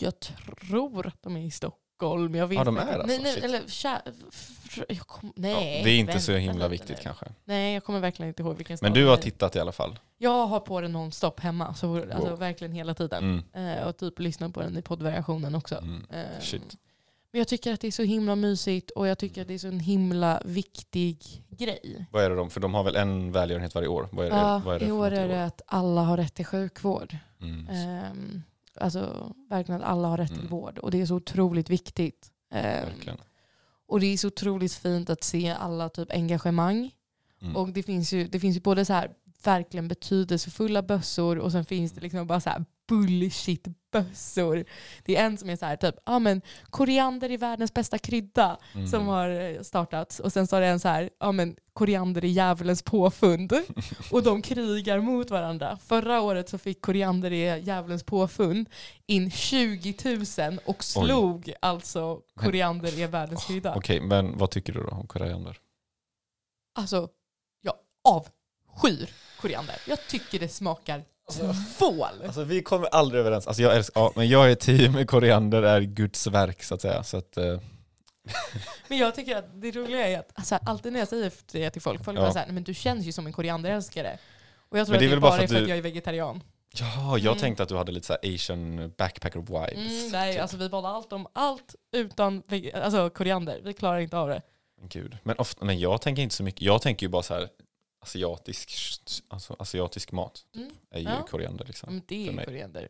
[0.00, 1.82] Jag tror att de är i Stockholm.
[2.06, 2.90] Jag vet Ja, de inte.
[2.92, 4.00] är alltså, nej, nej, eller, kä-
[4.32, 7.02] f- f- jag kom, nej, ja, det är inte vänta så himla viktigt nu.
[7.02, 7.26] kanske.
[7.44, 9.98] Nej, jag kommer verkligen inte ihåg vilken stad Men du har tittat i alla fall.
[10.18, 12.38] Jag har på den nonstop hemma, så, alltså Wow.
[12.38, 13.42] verkligen hela tiden.
[13.54, 13.78] Mm.
[13.78, 15.74] Eh, och typ lyssnar på den i poddvariationen också.
[15.76, 16.06] Mm.
[16.10, 16.76] Eh, Shit.
[17.32, 19.58] Men jag tycker att det är så himla mysigt och jag tycker att det är
[19.58, 22.06] så en himla viktig grej.
[22.10, 22.50] Vad är det de?
[22.50, 24.08] För de har väl en välgörenhet varje år?
[24.12, 26.34] Vad är det, Ja, vad är det I år är det att alla har rätt
[26.34, 27.16] till sjukvård.
[27.42, 27.68] Mm.
[27.68, 28.42] Ehm,
[28.76, 30.50] alltså verkligen att alla har rätt till Mm.
[30.50, 30.78] vård.
[30.78, 32.32] Och det är så otroligt viktigt.
[32.52, 33.18] Verkligen.
[33.86, 36.90] och det är så otroligt fint att se alla typ engagemang.
[37.42, 37.56] Mm.
[37.56, 39.10] Och det finns ju, det finns ju både så här
[39.44, 44.64] verkligen betydelsefulla bössor och sen finns det liksom bara så här bullshit-bössor.
[45.04, 48.58] Det är en som är så här typ, ja men koriander är världens bästa krydda
[48.74, 48.86] Mm.
[48.86, 50.20] som har eh, startats.
[50.20, 53.52] Och sen så är det en så här, ja men koriander är djävulens påfund.
[54.12, 55.78] och de krigar mot varandra.
[55.86, 58.68] Förra året så fick koriander är djävulens påfund
[59.06, 59.94] in 20
[60.48, 63.74] 000 och slog alltså koriander är världens krydda.
[63.74, 65.56] Okej, men vad tycker du då om koriander?
[66.74, 67.08] Alltså,
[67.60, 67.74] jag
[68.04, 69.76] avskyr koriander.
[69.86, 71.04] Jag tycker det smakar
[71.78, 72.04] tvål.
[72.26, 73.46] Alltså vi kommer aldrig överens.
[73.46, 77.02] Alltså jag älskar, ja, men jag är team koriander är Guds verk så att säga.
[77.02, 77.60] Så att, eh,
[78.88, 81.82] Men jag tycker att det roliga är att alltså, alltid när jag säger det till
[81.82, 82.22] folk, folk Ja.
[82.22, 84.18] bara såhär, men du känns ju som en korianderälskare.
[84.68, 85.82] Och jag tror Men att det är det bara för är för att jag är
[85.82, 86.42] vegetarian.
[86.74, 87.38] ja, jag Mm.
[87.38, 90.00] tänkte att du hade lite så asian backpacker vibes.
[90.02, 90.42] Mm, nej, typ.
[90.42, 92.42] alltså vi badar allt om allt utan
[92.74, 93.60] alltså, koriander.
[93.64, 94.42] Vi klarar inte av det.
[94.88, 95.16] Gud.
[95.22, 96.62] Men, ofta, men jag tänker inte så mycket.
[96.62, 97.48] Jag tänker ju bara så här
[98.00, 98.72] asiatisk,
[99.28, 100.70] alltså, asiatisk mat Mm.
[100.90, 101.26] är ju Ja.
[101.30, 101.88] koriander liksom.
[101.94, 102.44] Men det är mig.
[102.44, 102.88] koriander.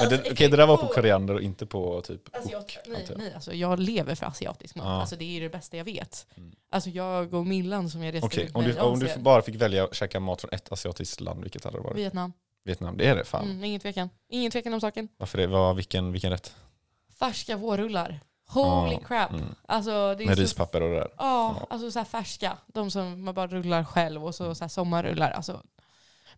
[0.00, 3.06] Men det, okej, det där var på koriander och inte på typ Asiat, ok, nej,
[3.16, 4.84] nej, alltså jag lever för asiatisk mat.
[4.86, 4.90] Ja.
[5.00, 6.26] Alltså det är ju det bästa jag vet.
[6.34, 6.52] Mm.
[6.70, 9.16] Alltså jag och Millan som jag reste Okej, ut om med du, i om du
[9.18, 11.96] bara fick välja att käka mat från ett asiatiskt land, vilket hade det varit?
[11.96, 12.32] Vietnam.
[12.64, 13.44] Vietnam, det är det fan.
[13.50, 14.10] Mm, ingen tvekan.
[14.28, 15.08] Ingen tvekan om saken.
[15.16, 15.46] Varför det?
[15.46, 16.54] Vad, vilken, vilken rätt?
[17.18, 18.20] Färska vårrullar.
[18.48, 19.30] Holy Ja, crap.
[19.30, 19.44] Mm.
[19.66, 21.08] Alltså, det är Med så rispapper och det där.
[21.18, 21.66] Ja, Ja.
[21.70, 22.56] alltså så här färska.
[22.66, 25.30] De som man bara rullar själv och så, så sommarrullar.
[25.30, 25.62] Alltså.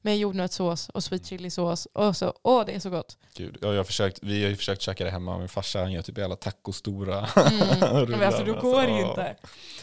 [0.02, 1.86] med jordnötssås och sweet chilisås.
[1.92, 3.16] Och så, åh det är så gott.
[3.34, 5.92] Gud, ja, jag har försökt, vi har ju försökt käka det hemma, min farsa han
[5.92, 7.80] gör typ alla tacostora Mm.
[8.10, 9.36] Men alltså då rullar, går det ju inte.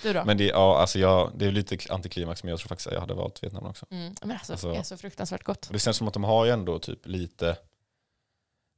[0.03, 0.25] Du då?
[0.25, 2.99] Men det, ja, alltså jag, det är lite antiklimax, men jag tror faktiskt att jag
[3.01, 3.85] hade valt Vietnam också.
[3.91, 4.13] Mm.
[4.21, 5.69] Men alltså, Alltså- det är så fruktansvärt gott.
[5.71, 7.57] Det känns som att de har ju ändå typ lite,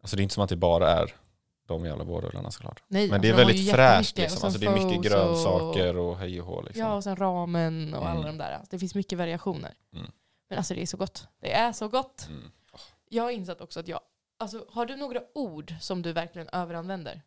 [0.01, 1.15] alltså det är inte som att det bara är
[1.67, 2.83] de jävla vårrullarna såklart.
[2.87, 4.37] Nej, Men det är alltså, väldigt fräscht liksom.
[4.37, 6.81] Och Alltså det är mycket grönsaker och hej och hå liksom.
[6.81, 8.37] Ja, och sen ramen och alla Mm.
[8.37, 8.61] de där.
[8.69, 9.73] Det finns mycket variationer.
[9.93, 10.11] Mm.
[10.49, 11.27] Men alltså det är så gott.
[11.41, 12.25] Det är så gott.
[12.29, 12.51] Mm.
[13.09, 13.99] Jag har insett också att jag,
[14.39, 17.21] alltså har du några ord som du verkligen överanvänder?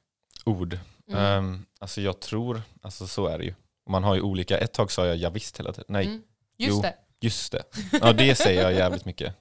[0.44, 0.79] Ord.
[1.09, 1.20] Mm.
[1.24, 3.55] Ehm, alltså jag tror, alltså så är det ju.
[3.90, 5.85] Man har ju olika, ett tag sa jag ja visst hela tiden.
[5.88, 6.22] Nej, Mm.
[6.59, 6.83] Just Jo.
[6.83, 6.94] det.
[7.20, 7.62] just det.
[8.00, 9.35] Ja det säger jag jävligt mycket.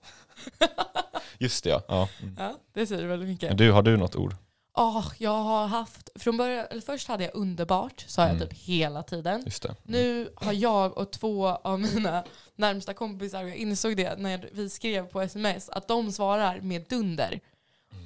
[1.38, 1.82] Just det ja.
[1.88, 2.10] ja.
[2.22, 2.36] Mm.
[2.40, 3.50] Ja, det säger väldigt mycket.
[3.50, 4.36] Men du, har du något ord?
[4.80, 8.48] Oh, jag har haft, från början, eller först hade jag underbart, sa jag Mm.
[8.50, 9.36] typ hela tiden.
[9.42, 9.72] Mm.
[9.84, 12.24] Nu har jag och två av mina
[12.56, 16.86] närmsta kompisar, och jag insåg det när vi skrev på sms, att de svarar med
[16.90, 17.40] dunder.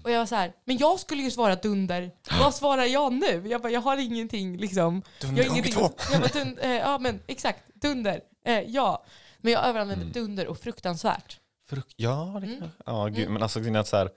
[0.03, 2.11] Och jag var så här, men jag skulle ju svara dunder.
[2.39, 3.43] Vad svarar jag nu?
[3.47, 5.01] Jag bara, jag har ingenting liksom.
[5.21, 5.73] Jag har ingenting.
[6.11, 8.21] Jag bara, dun, eh, ja men exakt, dunder.
[8.45, 9.05] Eh, ja.
[9.41, 10.11] Men jag överanvänder Mm.
[10.13, 11.39] dunder och fruktansvärt.
[11.69, 12.59] Fruk- ja, det Mm.
[12.59, 13.33] kan Ja, gud, Mm.
[13.33, 14.09] men alltså det är att så här,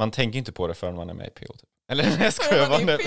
[0.00, 1.52] man tänker inte på det förrän man är med i PO.
[1.52, 1.68] Typ.
[1.88, 2.98] Eller nej, jag skojar bara.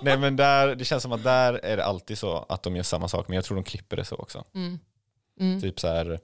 [0.02, 2.82] Nej, men där, det känns som att där är det alltid så att de gör
[2.82, 4.44] samma sak, men jag tror de klipper det så också.
[4.54, 4.78] Mm.
[5.40, 5.60] Mm.
[5.60, 6.20] Typ så här,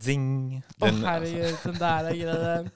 [0.00, 0.62] zing.
[0.80, 2.70] Åh Den- herregud, den där grejen.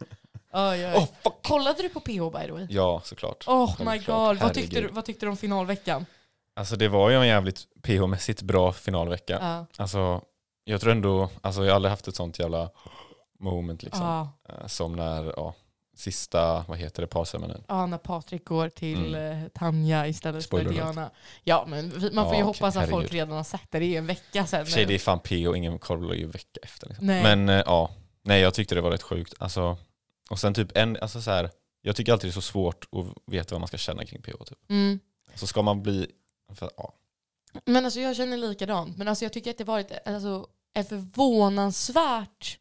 [0.53, 0.93] Oj.
[0.97, 1.35] Åh, fuck.
[1.43, 2.67] Kollade du på PH by the way?
[2.71, 3.45] Ja, såklart.
[3.49, 6.07] Oh my god, vad tyckte, du, vad tyckte du om finalveckan?
[6.57, 9.39] Alltså det var ju en jävligt PH-mässigt bra finalvecka.
[9.41, 9.67] Ja.
[9.83, 10.21] Alltså,
[10.65, 12.71] jag tror ändå, alltså jag har aldrig haft ett sånt jävla
[13.41, 14.29] moment liksom.
[14.49, 15.55] Eh, Som när, ja,
[16.03, 17.65] sista, vad heter det, parceremonin.
[17.69, 19.21] Ja, när Patrik går till eh,
[19.55, 20.95] Tanja istället Spoiler för alert.
[20.95, 21.11] Diana.
[21.45, 23.79] Ja, men man får ju Ja, hoppas att folk redan har sett det.
[23.79, 24.61] Det är en vecka sedan.
[24.61, 26.89] Och för sig det är fan PO, ingen kollar ju vecka efter.
[26.89, 27.07] Liksom.
[27.07, 27.23] Nej.
[27.23, 27.91] Men eh, ja,
[28.23, 29.35] nej jag tyckte det var rätt sjukt.
[29.39, 29.77] Alltså,
[30.31, 31.51] och sen typ en, alltså så här,
[31.83, 34.45] jag tycker alltid det är så svårt att veta vad man ska känna kring PO.
[34.45, 34.59] Typ.
[34.71, 35.01] Mm.
[35.35, 36.07] Så ska man bli,
[36.55, 36.95] för, ja.
[37.65, 38.97] Men alltså jag känner likadant.
[38.97, 42.59] Men alltså jag tycker att det varit alltså, en förvånansvärt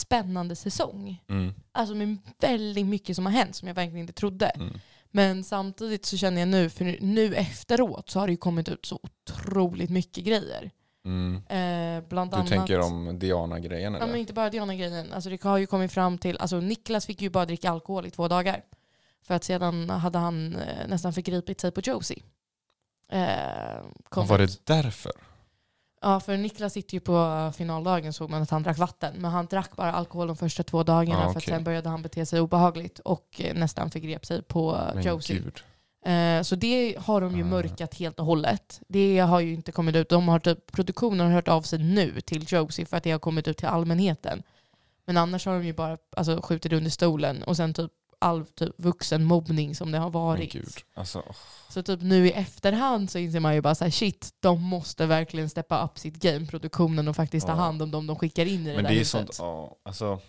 [0.00, 1.22] spännande säsong.
[1.28, 4.46] Mm, Alltså med väldigt mycket som har hänt som jag verkligen inte trodde.
[4.46, 4.78] mm,
[5.10, 8.68] Men samtidigt så känner jag nu, för nu, nu efteråt så har det ju kommit
[8.68, 10.70] ut så otroligt mycket grejer.
[11.04, 11.36] mm.
[11.36, 15.12] Eh, bland Du annat, tänker om Diana-grejen Ja, men inte bara Diana-grejen.
[15.12, 18.10] Alltså det har ju kommit fram till, alltså Niklas fick ju bara dricka alkohol i
[18.10, 18.62] två dagar.
[19.22, 22.22] För att sedan hade han eh, nästan förgripit sig på Josie.
[23.08, 23.84] Eh,
[24.14, 24.60] var ut.
[24.66, 25.12] det därför?
[26.02, 29.14] Ja, för Niklas sitter ju på finaldagen såg man att han drack vatten.
[29.18, 32.02] Men han drack bara alkohol de första två dagarna Ah, för att sen började han
[32.02, 35.36] bete sig obehagligt och eh, nästan förgrep sig på eh, Men Josie.
[35.36, 35.60] gud.
[36.04, 37.46] Eh, så det har de ju Ah.
[37.46, 38.80] mörkat helt och hållet.
[38.88, 40.08] Det har ju inte kommit ut.
[40.08, 43.18] De har typ, produktionen har hört av sig nu till Josie för att det har
[43.18, 44.42] kommit ut till allmänheten.
[45.06, 48.74] Men annars har de ju bara alltså, skjutit under stolen och sen typ all typ,
[48.76, 50.52] vuxenmobbning som det har Men varit.
[50.52, 50.68] gud.
[50.94, 51.36] Alltså, åh.
[51.68, 55.06] Så typ nu i efterhand så inser man ju bara så här, shit, de måste
[55.06, 57.56] verkligen steppa upp sitt game, produktionen och faktiskt ta Ja.
[57.56, 59.10] hand om dem de skickar in i det Men där det är huset.
[59.34, 60.20] sånt, ja, alltså.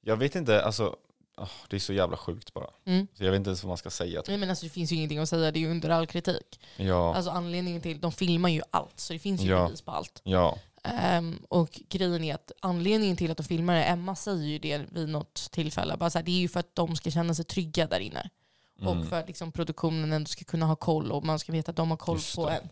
[0.00, 0.96] Jag vet inte, alltså.
[1.36, 2.70] åh, det är så jävla sjukt bara.
[2.84, 3.06] Mm.
[3.14, 4.20] Så jag vet inte ens vad man ska säga.
[4.20, 4.28] Typ.
[4.28, 6.60] Nej, men alltså, det finns ju ingenting att säga, det är ju under all kritik.
[6.76, 9.64] Ja, Alltså anledningen till, de filmar ju allt så det finns ju Ja.
[9.64, 10.20] bevis på allt.
[10.24, 14.58] ja, Ehm, och grejen är att anledningen till att de filmar det, Emma säger ju
[14.58, 17.34] det vid något tillfälle, bara så här, det är ju för att de ska känna
[17.34, 18.30] sig trygga där inne.
[18.80, 18.98] mm.
[18.98, 21.76] Och för att liksom, produktionen ändå ska kunna ha koll och man ska veta att
[21.76, 22.56] de har koll Just på det.
[22.56, 22.68] en.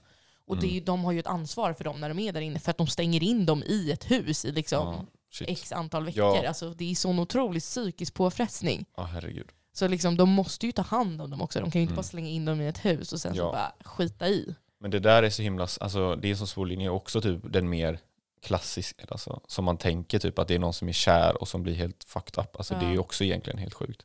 [0.46, 0.84] Och det är Mm.
[0.84, 2.86] de har ju ett ansvar för dem när de är där inne för att de
[2.86, 5.48] stänger in dem i ett hus i liksom shit.
[5.48, 6.24] x antal veckor.
[6.42, 6.48] Ja.
[6.48, 8.84] Alltså, det är sån otrolig psykisk påfrestning.
[8.96, 9.48] Ja, herregud.
[9.72, 11.60] Så liksom, de måste ju ta hand om dem också.
[11.60, 11.96] De kan ju inte Mm.
[11.96, 13.52] bara slänga in dem i ett hus och sen så Ja.
[13.52, 14.54] bara skita i.
[14.80, 17.68] Men det där är så himla, alltså det är så svår linje också typ den
[17.68, 17.98] mer
[18.42, 21.62] klassiska, alltså, som man tänker typ att det är någon som är kär och som
[21.62, 22.56] blir helt fucked up.
[22.56, 22.92] Alltså det är Ja.
[22.92, 24.02] ju också egentligen helt sjukt.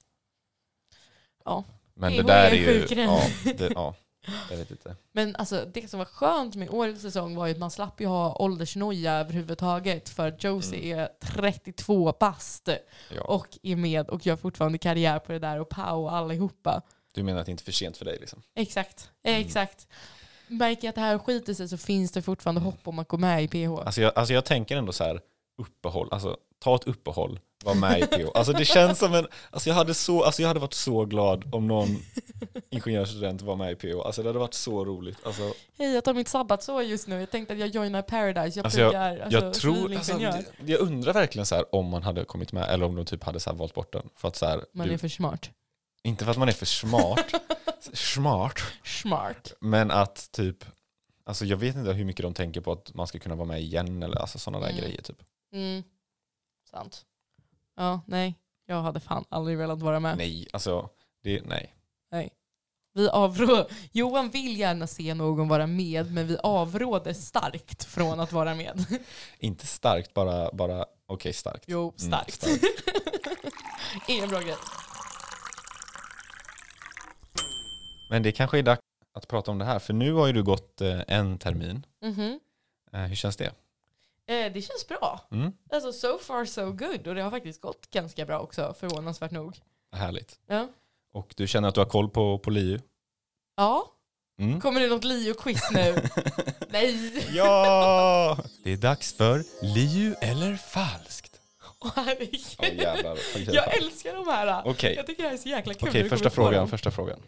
[1.46, 1.64] Ja.
[1.94, 3.22] Men Det det, är där är ju, ja,
[3.58, 3.96] det, ja,
[4.50, 4.96] jag vet inte.
[5.12, 8.08] Men alltså, det som var skönt med årets säsong var ju att man slapp ju
[8.08, 12.70] ha åldersnoja överhuvudtaget för att Josie är 32 bast
[13.16, 13.22] Ja.
[13.22, 16.82] och är med och gör fortfarande karriär på det där och Pau och allihopa.
[17.12, 18.42] Du menar att det inte är för sent för dig liksom?
[18.56, 19.42] Exakt, Mm.
[20.48, 22.72] Märker jag att det här skiter sig så finns det fortfarande Mm.
[22.72, 23.82] hopp om att gå med i PH.
[23.86, 25.20] Alltså jag, alltså jag tänker ändå så här,
[25.58, 28.32] uppehåll, alltså ta ett uppehåll, var med i PO.
[28.34, 31.56] Alltså det känns som en, alltså jag hade, så, alltså jag hade varit så glad
[31.56, 31.88] om någon
[32.70, 34.02] ingenjörsstudent var med i PO.
[34.02, 35.18] Alltså det hade varit så roligt.
[35.26, 37.20] Alltså, Hej, jag tar mitt sabbatsår just nu.
[37.20, 38.60] Jag tänkte att jag joinar Paradise.
[38.60, 40.44] Jag Alltså, jag- pluggar alltså, jag tror, alltså, civilingenjör.
[40.60, 43.24] det- jag undrar verkligen så här om man hade kommit med eller om de typ
[43.24, 44.10] hade så valt bort den.
[44.16, 45.50] För att så här, Man du, är för smart.
[46.04, 47.26] Inte för att man är för smart,
[47.94, 49.54] smart, Smart.
[49.60, 50.66] men att typ,
[51.26, 53.62] alltså jag vet inte hur mycket de tänker på att man ska kunna vara med
[53.62, 54.82] igen eller alltså sådana där Mm.
[54.82, 55.18] grejer typ.
[55.54, 55.84] Mm.
[56.72, 57.06] Sant.
[57.76, 58.36] Ja, nej.
[58.66, 60.18] Jag hade fan aldrig velat vara med.
[60.18, 60.90] Nej, alltså,
[61.24, 61.74] det, nej.
[62.96, 63.68] Vi avrå...
[63.92, 68.86] Johan vill gärna se någon vara med, men vi avråder starkt från att vara med.
[69.40, 71.64] Inte starkt, bara, bara okej starkt.
[71.68, 72.48] Jo, Mm, starkt.
[74.08, 74.56] Ingen bra grej.
[78.14, 78.82] Men det kanske är dags
[79.14, 81.86] att prata om det här, för nu har ju du gått eh, en termin.
[82.02, 82.40] Mhm.
[82.94, 83.46] Eh, hur känns det?
[84.28, 85.22] Eh, det känns bra.
[85.32, 85.52] Mm?
[85.72, 87.08] Alltså so far so good.
[87.08, 89.60] Och det har faktiskt gått ganska bra också, förvånansvärt nog.
[89.92, 90.40] Härligt.
[90.48, 90.68] Ja.
[91.14, 92.80] Och du känner att du har koll på, på LiU?
[93.56, 93.90] Ja,
[94.40, 94.62] Mm?
[94.62, 95.96] kommer det något Lio-quiz nu?
[96.70, 97.28] Nej!
[97.36, 98.38] Ja!
[98.64, 101.40] Det är dags för LiU eller falskt.
[101.80, 102.42] Åh herregud.
[102.60, 103.12] Åh jävlar.
[103.14, 104.62] Okej, Jag älskar de här.
[104.66, 105.90] Okej, Jag tycker det här är så jäkla kul.
[105.90, 106.68] Okej, du första frågan.
[106.68, 107.20] Första frågan.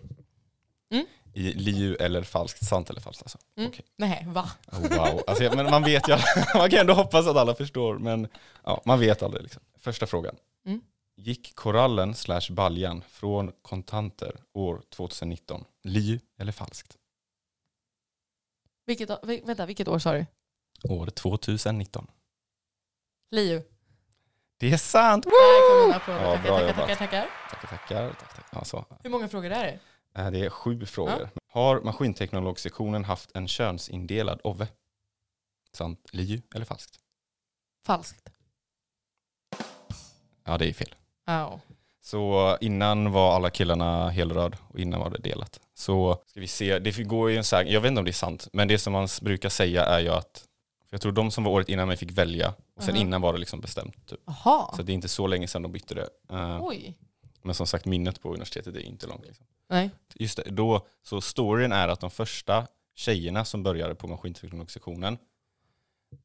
[0.96, 1.06] Mm.
[1.34, 3.38] I LiU eller falskt, sant eller falskt alltså.
[3.58, 3.70] Mm.
[3.70, 3.86] Okej.
[3.98, 4.50] Nej, va?
[4.72, 5.24] Oh, wow.
[5.28, 6.18] Alltså, men man vet ju,
[6.56, 8.28] man kan ändå hoppas att alla förstår, men
[8.64, 9.44] ja, man vet aldrig.
[9.44, 9.62] Liksom.
[9.78, 10.36] Första frågan.
[10.66, 10.82] Mm.
[11.18, 15.66] Gick korallen slash baljan från kontanter år 2019?
[15.84, 16.98] Liu eller falskt?
[18.86, 20.26] Vilket, vi- vänta, vilket år sa du?
[20.90, 22.08] År 2019.
[23.32, 23.64] Lio.
[24.58, 25.24] Det är sant!
[25.24, 26.22] Där kom mina applåder.
[26.22, 27.28] Ja, tackar, tackar, tackar, tackar.
[27.50, 28.10] Tackar, tackar.
[28.14, 28.46] Tack, tack.
[28.52, 28.86] Ja, så.
[29.04, 29.80] Hur många frågor är det?
[30.16, 31.30] Det är sju frågor.
[31.48, 34.68] Har maskinteknologsektionen haft en könsindelad OVE?
[35.74, 37.00] Sant, liu eller falskt?
[37.86, 38.30] Falskt.
[40.46, 40.96] Ja, det är fel.
[41.26, 41.60] Ja.
[42.02, 45.60] Så innan var alla killarna helröd och innan var det delat.
[45.74, 48.14] Så ska vi se, det går ju en här, jag vet inte om det är
[48.14, 50.44] sant, men det som man brukar säga är ju att,
[50.90, 53.02] jag tror de som var året innan mig fick välja och sen Aha.
[53.02, 54.08] innan var det liksom bestämt.
[54.08, 54.20] Typ.
[54.26, 54.76] Jaha.
[54.76, 56.10] Så det är inte så länge sedan de bytte det.
[56.62, 56.98] Oj.
[57.42, 59.26] men som sagt, minnet på universitetet är inte långt.
[59.26, 59.46] Liksom.
[59.70, 59.90] Nej.
[60.16, 65.18] Just det, då, så storyn är att de första tjejerna som började på maskinteknologsektionen,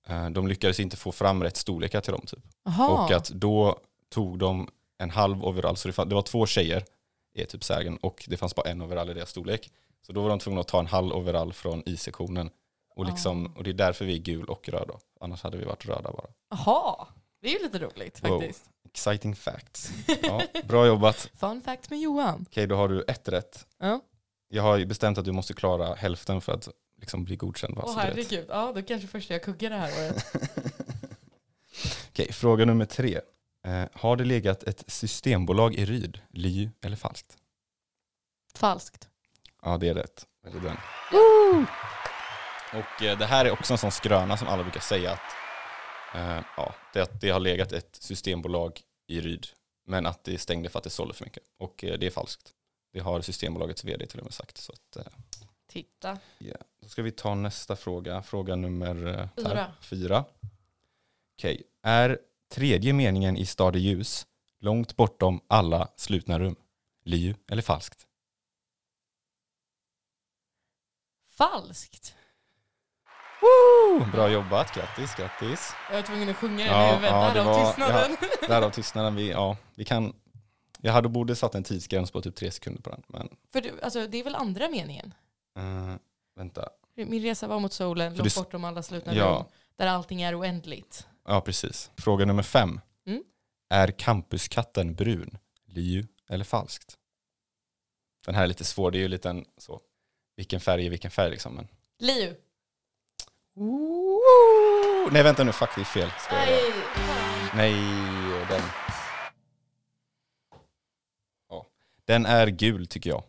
[0.07, 2.23] eh, de lyckades inte få fram rätt storlekar till dem.
[2.27, 2.45] Typ.
[2.91, 6.85] Och att då tog de en halv overall, så det, var två tjejer
[7.35, 9.71] i typ sägen och det fanns bara en overall i deras storlek.
[10.07, 12.51] Så då var de tvungna att ta en halv overall från I-sektionen.
[12.95, 13.59] Och, liksom, Ah.
[13.59, 14.99] och det är därför vi är gul och röd då.
[15.21, 16.27] Annars hade vi varit röda bara.
[16.51, 17.07] Jaha.
[17.41, 18.71] Det är ju lite roligt faktiskt.
[18.93, 19.91] Exciting facts.
[20.23, 21.31] Ja, bra jobbat.
[21.41, 22.45] Fun fact med Johan.
[22.49, 23.67] Okej, då har du ett rätt.
[23.79, 24.01] Ja.
[24.49, 26.69] Jag har ju bestämt att du måste klara hälften för att
[27.01, 27.79] liksom bli godkänd.
[27.83, 28.05] Åh vet.
[28.05, 28.47] herregud.
[28.49, 30.25] Ja, då kanske första jag kuggar det här året.
[32.11, 33.21] Okej, fråga nummer tre.
[33.67, 36.21] Eh, har det legat ett systembolag i Ryd?
[36.31, 37.37] Liu eller falskt?
[38.55, 39.09] Falskt.
[39.63, 40.27] Ja, det är rätt.
[40.45, 40.77] Väldigt den.
[42.73, 45.37] Och eh, det här är också en sån skröna som alla brukar säga att,
[46.15, 49.47] eh, ja, det, att det har legat ett systembolag i Ryd,
[49.87, 51.43] men att det stängde för att det sålde för mycket.
[51.59, 52.53] Och eh, det är falskt.
[52.93, 54.57] Det har Systembolagets vd till och med sagt.
[54.57, 55.13] Så att, eh,
[55.67, 56.19] Titta.
[56.39, 56.57] ja.
[56.83, 59.73] Då ska vi ta nästa fråga, fråga nummer Fyra.
[59.81, 60.25] fyra.
[61.39, 62.19] Okej, är
[62.49, 64.27] tredje meningen i Stad ljus
[64.59, 66.57] långt bortom alla slutna rum?
[67.05, 68.07] Liu eller falskt?
[71.29, 72.15] Falskt.
[73.41, 74.05] Woo!
[74.13, 75.73] Bra jobbat, grattis, grattis.
[75.91, 77.11] Jag var tvungen att sjunga Ja, i huvudet.
[77.11, 78.17] ja, Därav var- tystnaden.
[78.49, 79.15] Därav tystnaden.
[79.17, 80.13] Vi, ja, vi kan,
[80.81, 83.03] jag hade borde satt en tidsgräns på typ tre sekunder på den.
[83.07, 85.15] Men För det, alltså, det är väl andra meningen?
[85.57, 85.95] eh,
[86.37, 86.69] vänta.
[86.97, 89.25] Min resa var mot solen, långt bortom alla slutna Ja.
[89.27, 89.45] rum.
[89.77, 91.07] Där allting är oändligt.
[91.27, 91.91] Ja, precis.
[91.97, 92.81] Fråga nummer fem.
[93.07, 93.23] Mm.
[93.71, 95.39] Är campuskatten brun?
[95.67, 96.97] Liu eller falskt?
[98.27, 98.91] Den här är lite svår.
[98.91, 99.81] Det är ju lite en så.
[100.37, 101.55] Vilken färg är vilken färg liksom.
[101.55, 101.69] Men...
[101.99, 102.35] Liu.
[105.11, 105.53] Nej, vänta nu.
[105.53, 106.11] Fuck, det är fel.
[106.19, 106.35] Ska.
[106.35, 106.61] Nej.
[107.55, 107.73] Nej,
[108.49, 108.61] den.
[111.49, 111.67] Ja.
[112.05, 113.23] Den är gul tycker jag.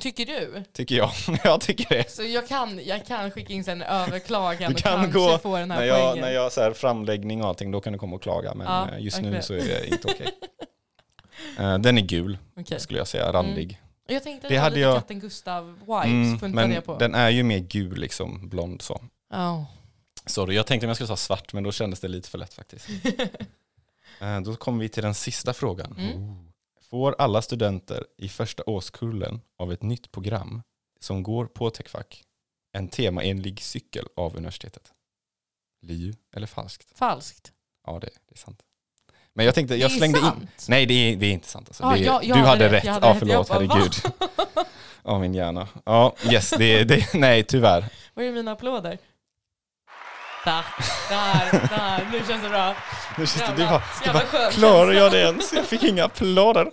[0.00, 0.64] Tycker du?
[0.72, 1.10] Tycker jag.
[1.44, 2.10] jag tycker det.
[2.10, 5.56] Så jag kan, jag kan skicka in en överklagan Du och kan kanske gå få
[5.56, 6.24] den här När jag, poängen.
[6.24, 8.54] när jag så här framläggning och allting, då kan du komma och klaga.
[8.54, 9.42] Men Ja, eh, just nu verkligen.
[9.42, 10.28] så är det inte okej.
[11.58, 12.80] Eh, Den är gul, Okej.
[12.80, 13.32] skulle jag säga.
[13.32, 13.80] Randig.
[14.06, 16.98] Jag tänkte Det det hade lite jag- katten Gustav-vibes, Mm, men jag på.
[16.98, 19.00] den är ju mer gul, liksom blond så.
[19.30, 19.66] Ja.
[20.26, 22.54] Sorry, jag tänkte om jag skulle ta svart, men då kändes det lite för lätt
[22.54, 22.88] faktiskt.
[24.20, 25.94] Eh, Då kommer vi till den sista frågan.
[25.98, 26.34] Mm.
[26.90, 30.62] Får alla studenter i första årskullen av ett nytt program
[31.00, 32.24] som går på Techfack
[32.72, 34.82] en temaenlig cykel av universitetet?
[35.82, 36.98] Liu eller falskt?
[36.98, 37.52] Falskt.
[37.86, 38.62] Ja, det, det är sant.
[39.32, 40.48] Men jag tänkte, jag slängde in...
[40.68, 41.68] Nej, det är, det är inte sant.
[41.68, 41.82] Alltså.
[41.82, 42.90] Ja, det jag- jag du hade rätt, rätt.
[42.90, 43.92] hade Ja, förlåt, bara, herregud.
[45.04, 45.68] Ja, min hjärna.
[45.84, 47.84] Ja, yes, det, det, nej, tyvärr.
[48.14, 48.98] Var är mina applåder?
[50.44, 50.64] Där,
[51.08, 52.08] där, där.
[52.12, 52.76] Nu känns det bra.
[53.18, 55.52] Nu känns det, du bara, du bara klarar känsla." jag det ens?
[55.52, 56.70] Jag fick inga applåder.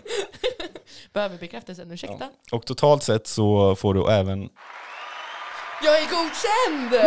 [1.14, 2.30] Behöver bekräftelsen, ursäkta.
[2.52, 4.50] Och totalt sett så får du även...
[5.84, 7.06] Jag är godkänd!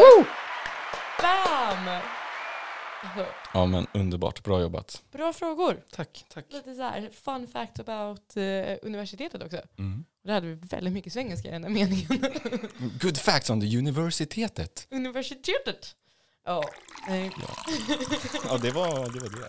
[1.23, 2.01] Bam!
[3.03, 5.03] Alltså, Ja men underbart, bra jobbat.
[5.13, 5.83] bra frågor.
[5.93, 6.45] Tack, tack.
[6.51, 8.43] Lite så här fun fact about eh,
[8.83, 9.61] universitetet också.
[9.79, 10.05] Mm.
[10.25, 12.07] Där hade vi väldigt mycket svengelska i den här meningen.
[13.01, 14.87] Good facts on the universitetet.
[14.91, 15.95] universitetet!
[16.45, 16.63] Ja,
[17.09, 17.31] nej.
[18.49, 19.21] Ja det var det.
[19.21, 19.49] Var det.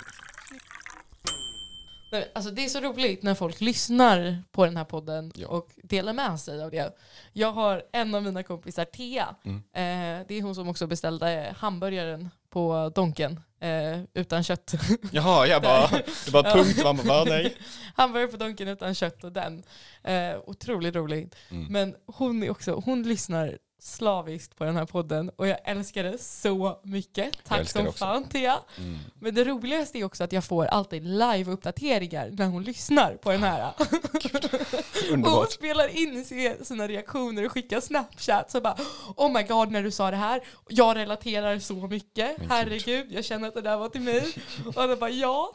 [2.12, 5.48] Nej, Alltså det är så roligt när folk lyssnar på den här podden Ja.
[5.48, 6.96] och delar med sig av det.
[7.34, 9.36] Jag har en av mina kompisar, Thea.
[9.44, 9.58] Mm.
[9.58, 14.74] Eh, det är hon som också beställde hamburgaren på Donken eh, utan kött.
[15.12, 15.88] Jaha, jag bara,
[16.26, 16.54] det var Ja.
[16.54, 17.58] punkt, man bara, va, nej.
[17.96, 19.64] hamburgare på Donken utan kött och den.
[20.04, 21.36] Eh, otroligt roligt.
[21.52, 21.66] Mm.
[21.74, 26.18] Men hon är också, hon lyssnar slaviskt på den här podden och jag älskar det
[26.18, 27.44] så mycket.
[27.44, 28.60] Tack som fan Thea.
[28.78, 28.98] Mm.
[29.20, 33.44] Men det roligaste är också att jag får alltid live-uppdateringar när hon lyssnar på den
[33.44, 33.74] här.
[35.12, 36.26] Och hon spelar in
[36.66, 38.52] sina reaktioner och skickar snapchat.
[38.52, 38.78] Så bara
[39.16, 40.42] oh my god när du sa det här.
[40.70, 42.38] Jag relaterar så mycket.
[42.38, 42.50] Gud.
[42.50, 44.34] Herregud, jag känner att det där var till mig.
[44.66, 45.52] Och då bara ja.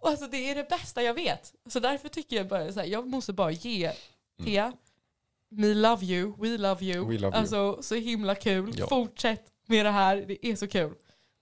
[0.00, 1.52] Och alltså det är det bästa jag vet.
[1.68, 3.92] Så därför tycker jag bara så här, jag måste bara ge
[4.44, 4.72] Thea,
[5.50, 7.06] me love you, we love you.
[7.06, 7.34] We love you.
[7.34, 8.74] alltså så himla kul.
[8.76, 8.86] Ja.
[8.86, 10.94] Fortsätt med det här, det är så kul.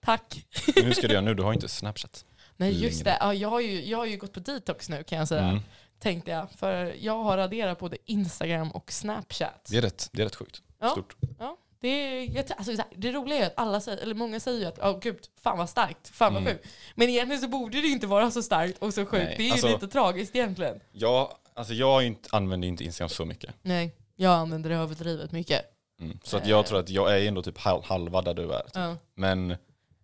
[0.04, 0.46] Tack.
[0.76, 1.34] Men hur ska du göra nu?
[1.34, 2.24] Du har inte Snapchat.
[2.56, 2.86] Nej Längre.
[2.86, 5.28] just det, ja, jag, har ju, jag har ju gått på detox nu kan jag
[5.28, 5.42] säga.
[5.42, 5.60] Mm.
[6.00, 6.50] Tänkte jag.
[6.50, 9.66] För jag har raderat både Instagram och Snapchat.
[9.70, 10.62] Det, är rätt, det är rätt sjukt.
[10.80, 10.88] Ja.
[10.90, 11.16] Stort.
[11.38, 14.78] Ja, det, är, alltså, det roliga är att alla säger, eller många säger ju att
[14.78, 16.54] oh, gud, fan vad starkt, fan vad Mm.
[16.54, 16.68] sjukt.
[16.94, 19.24] Men egentligen så borde det inte vara så starkt och så sjukt.
[19.24, 20.80] Nej, det är ju alltså- lite tragiskt egentligen.
[20.92, 23.54] Jag, alltså jag inte, använder inte Instagram så mycket.
[23.62, 25.62] Nej, jag använder det överdrivet mycket.
[26.00, 26.18] Mm.
[26.24, 28.62] Så att jag tror att jag är ändå typ hal- halva där du är.
[28.62, 28.70] Typ.
[28.74, 28.96] Ja.
[29.14, 29.48] Men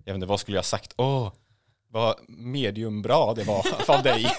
[0.04, 0.94] jag vet inte, vad skulle jag sagt?
[0.96, 1.32] Åh,
[1.88, 4.26] vad medium bra det var av dig.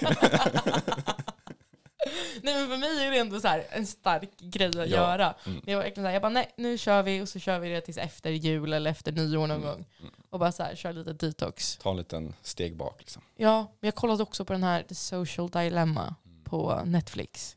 [2.42, 4.84] Nej men för mig är det ändå så här en stark grej att Ja.
[4.84, 5.34] göra.
[5.46, 5.60] Mm.
[5.66, 7.68] Jag var verkligen så här, jag bara nej, nu kör vi och så kör vi
[7.68, 9.62] det tills efter jul eller efter nyår någon Mm.
[9.68, 9.86] gång.
[10.30, 11.76] Och bara så här, kör lite detox.
[11.82, 13.22] Ta en liten steg bak liksom.
[13.36, 16.14] Ja, men jag kollade också på den här The Social Dilemma
[16.46, 17.56] på Netflix.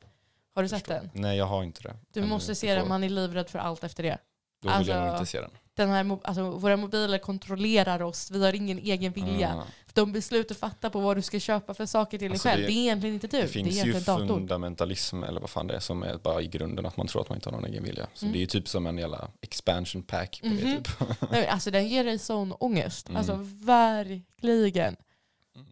[0.55, 0.93] Har du sett Förstår.
[0.93, 1.09] den?
[1.13, 1.95] Nej, jag har inte det.
[2.13, 2.29] Du Ännu.
[2.29, 4.17] måste se Jag den, man är livrädd för allt efter det.
[4.61, 5.51] Då vill jag nog alltså- inte se den.
[5.73, 9.55] Den här, alltså, våra mobiler kontrollerar oss, vi har ingen egen vilja.
[9.55, 9.63] Ah.
[9.93, 12.61] De beslut du fattar på vad du ska köpa för saker till dig Alltså, själv,
[12.61, 14.27] det- det, är egentligen inte du, Det det, är finns ju datorn.
[14.27, 17.29] fundamentalism, eller vad fan det är, som är bara i grunden att man tror att
[17.29, 18.07] man inte har någon egen vilja.
[18.13, 18.33] Så Mm.
[18.33, 20.83] det är ju typ som en jävla expansion pack på det Mhm.
[20.83, 20.87] typ.
[21.31, 23.09] Nej, alltså den ger dig sån ångest.
[23.09, 23.17] Mm.
[23.19, 24.95] Alltså verkligen.
[25.55, 25.67] Mm.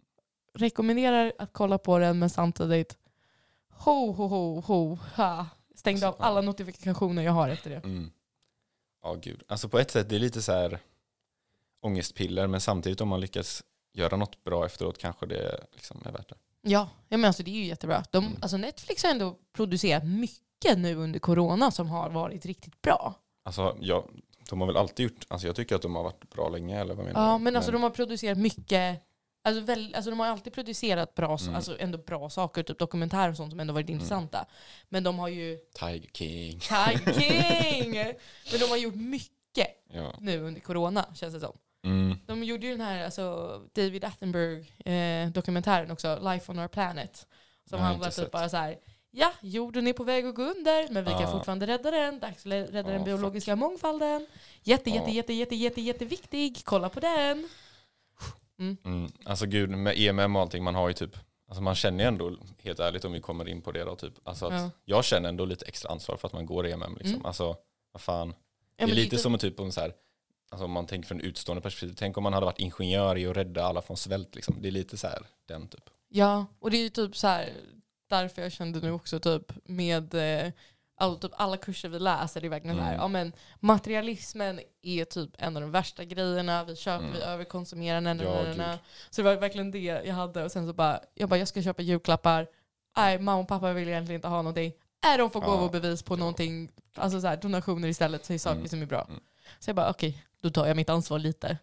[0.54, 2.97] Rekommenderar att kolla på den men samtidigt
[3.78, 5.46] ho ho ho ho ha.
[5.74, 7.76] Stängde Alltså, av alla notifikationer jag har efter det.
[7.76, 8.10] Mm.
[9.02, 9.42] Ja, gud.
[9.48, 10.78] Alltså på ett sätt, det är lite så här
[11.82, 13.62] ångestpiller, men samtidigt om man lyckas
[13.94, 16.34] göra något bra efteråt kanske det liksom är värt det.
[16.62, 18.04] Ja, ja men alltså det är ju jättebra.
[18.10, 18.38] De, Mm.
[18.42, 23.14] alltså Netflix har ändå producerat mycket nu under corona som har varit riktigt bra.
[23.44, 24.04] Alltså, ja,
[24.50, 26.94] de har väl alltid gjort, alltså jag tycker att de har varit bra länge, eller
[26.94, 27.44] vad menar Ja, du?
[27.44, 29.02] men alltså de har producerat mycket
[29.48, 31.54] Alltså, väl, alltså de har alltid producerat bra, Mm.
[31.54, 34.46] alltså ändå bra saker, typ dokumentärer och sånt som ändå varit intressanta.
[34.88, 36.60] Men de har ju Tiger King.
[36.60, 37.92] Tiger King!
[38.50, 40.14] Men de har gjort mycket Ja.
[40.20, 41.56] nu under corona, känns det som.
[41.84, 42.18] Mm.
[42.26, 43.24] De gjorde ju den här alltså,
[43.74, 44.04] David
[44.84, 47.26] Attenborough-dokumentären också, Life on our planet.
[47.68, 48.76] Som handlar inte typ bara så här.
[49.10, 51.32] Ja, jorden är på väg att gå under, men vi kan Ah.
[51.32, 52.18] fortfarande rädda den.
[52.20, 54.26] Dags att rädda den Ah, biologiska mångfalden.
[54.62, 55.12] Jätte, jätte, Ah.
[55.12, 56.60] jätte, jätte, jätte, jätteviktig.
[56.64, 57.48] Kolla på den.
[58.58, 59.12] Mm.
[59.24, 61.16] Alltså gud, med EMM och allting, man har ju typ,
[61.48, 64.12] alltså man känner ju ändå, helt ärligt om vi kommer in på det då, typ,
[64.24, 64.70] alltså att Ja.
[64.84, 67.14] jag känner ändå lite extra ansvar för att man går EMM liksom.
[67.14, 67.26] Mm.
[67.26, 67.56] Alltså,
[67.92, 68.34] vad fan.
[68.76, 69.92] Ja, det är lite typ- som typ om så här,
[70.50, 73.36] alltså om man tänker från utstående perspektiv, tänk om man hade varit ingenjör i att
[73.36, 74.56] rädda alla från svält liksom.
[74.62, 75.90] Det är lite så här, den typ.
[76.08, 77.52] Ja, och det är ju typ så här
[78.08, 80.52] därför jag kände nu också typ med eh,
[80.98, 83.00] all, typ alla kurser vi läser, det är verkligen så här, Mm.
[83.00, 83.32] ja men
[83.82, 87.12] materialismen är typ en av de värsta grejerna, vi köper, Mm.
[87.16, 88.78] vi överkonsumerar, na, Ja.
[89.10, 91.62] Så det var verkligen det jag hade och sen så bara, jag bara jag ska
[91.62, 92.46] köpa julklappar,
[92.96, 94.72] nej mamma och pappa vill egentligen inte ha någonting,
[95.04, 96.18] nej de får Ja, gåvobevis på ja.
[96.18, 99.06] någonting, alltså så här, donationer istället till saker Mm, som är bra.
[99.08, 99.20] mm.
[99.60, 101.58] Så jag bara okej, då tar jag mitt ansvar lite.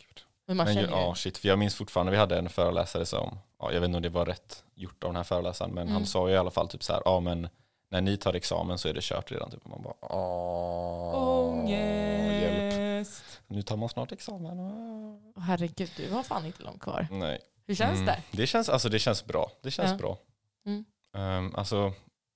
[0.48, 3.06] Men man Men känner ju, ja, shit, för jag minns fortfarande, vi hade en föreläsare
[3.06, 5.82] som, ja, jag vet inte om det var rätt gjort av den här föreläsaren, men
[5.84, 5.94] Mm.
[5.94, 7.48] han sa ju i alla fall typ så här, ja men
[7.90, 9.52] när ni tar examen så är det kört redan.
[9.52, 9.66] Typ.
[9.68, 9.94] Man bara,
[12.06, 13.24] ångest.
[13.48, 14.60] Nu tar man snart examen.
[14.60, 17.08] åh." Åh, Herregud, du har fan inte långt kvar.
[17.12, 17.40] Nej.
[17.68, 18.06] Hur känns Mm.
[18.06, 18.22] det?
[18.32, 19.52] Det känns, alltså, det känns bra.
[19.62, 19.98] Det känns Ja.
[19.98, 20.18] bra.
[20.66, 20.86] Mm.
[21.18, 21.94] Ehm, alltså,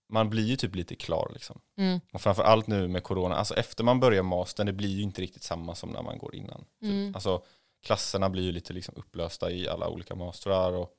[0.10, 1.62] man blir ju typ lite klar liksom.
[1.78, 2.00] Mm.
[2.14, 5.22] Och framför allt nu med corona, alltså efter man börjar mastern, det blir ju inte
[5.22, 6.60] riktigt samma som när man går innan.
[6.82, 6.90] Typ.
[6.92, 7.16] Mm.
[7.16, 7.42] Alltså,
[7.86, 10.90] klasserna blir ju lite liksom upplösta i alla olika mastrar och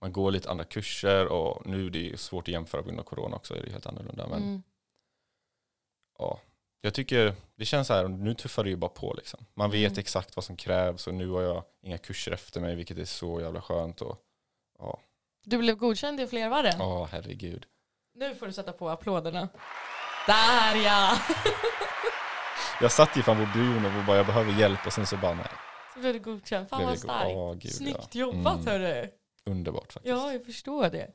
[0.00, 3.00] man går lite andra kurser och nu är det ju svårt att jämföra på grund
[3.00, 4.26] av corona också, är det helt annorlunda.
[4.28, 4.62] Men Mm.
[6.18, 6.40] ja,
[6.80, 9.46] Jag tycker det känns så här, nu tuffar det ju bara på liksom.
[9.54, 9.98] Man vet Mm.
[10.00, 13.40] exakt vad som krävs och nu har jag inga kurser efter mig vilket är så
[13.40, 14.00] jävla skönt.
[14.00, 14.18] Och,
[14.78, 15.00] ja,
[15.44, 16.80] Du blev godkänd i fler varren.
[16.80, 17.66] åh herregud.
[18.14, 19.48] Nu får du sätta på applåderna.
[20.26, 21.18] Där ja!
[22.80, 25.34] Jag satt ju fan på byn och bara jag behöver hjälp och sen så bara
[25.34, 25.50] nej.
[25.94, 26.68] Så blev du godkänd.
[26.68, 27.62] Fan vad starkt.
[27.62, 28.20] gud, Snyggt ja.
[28.20, 28.66] jobbat Mm.
[28.66, 29.08] hörru.
[29.46, 30.10] Underbart faktiskt.
[30.16, 31.10] Ja, jag förstår det.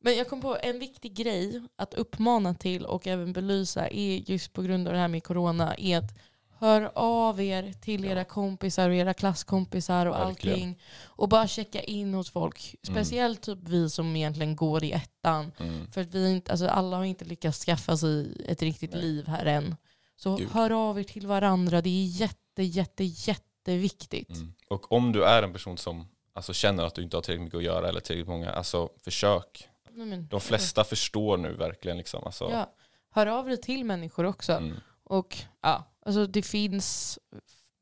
[0.00, 4.52] Men jag kom på en viktig grej att uppmana till och även belysa är just
[4.52, 6.18] på grund av det här med corona är att
[6.60, 10.54] hör av er till era kompisar och era klasskompisar och Verkligen.
[10.54, 10.78] allting.
[11.04, 12.74] Och bara checka in hos folk.
[12.82, 15.52] Speciellt typ vi som egentligen går i ettan.
[15.58, 15.92] Mm.
[15.92, 19.02] För att vi inte, alltså alla har inte lyckats skaffa sig ett riktigt Nej.
[19.02, 19.76] liv här än.
[20.16, 20.48] Så Gud.
[20.50, 21.80] hör av er till varandra.
[21.80, 24.36] Det är jätte, jätte, jätteviktigt.
[24.36, 24.52] Mm.
[24.68, 26.08] Och om du är en person som
[26.40, 29.68] alltså, känner att du inte har tillräckligt mycket att göra eller tillräckligt många, alltså försök.
[29.90, 32.24] Nej, men- De flesta förstår nu verkligen liksom.
[32.24, 32.74] Alltså, Ja.
[33.10, 34.52] Hör av dig till människor också.
[34.52, 34.76] mm.
[35.04, 37.18] Och ja, alltså det finns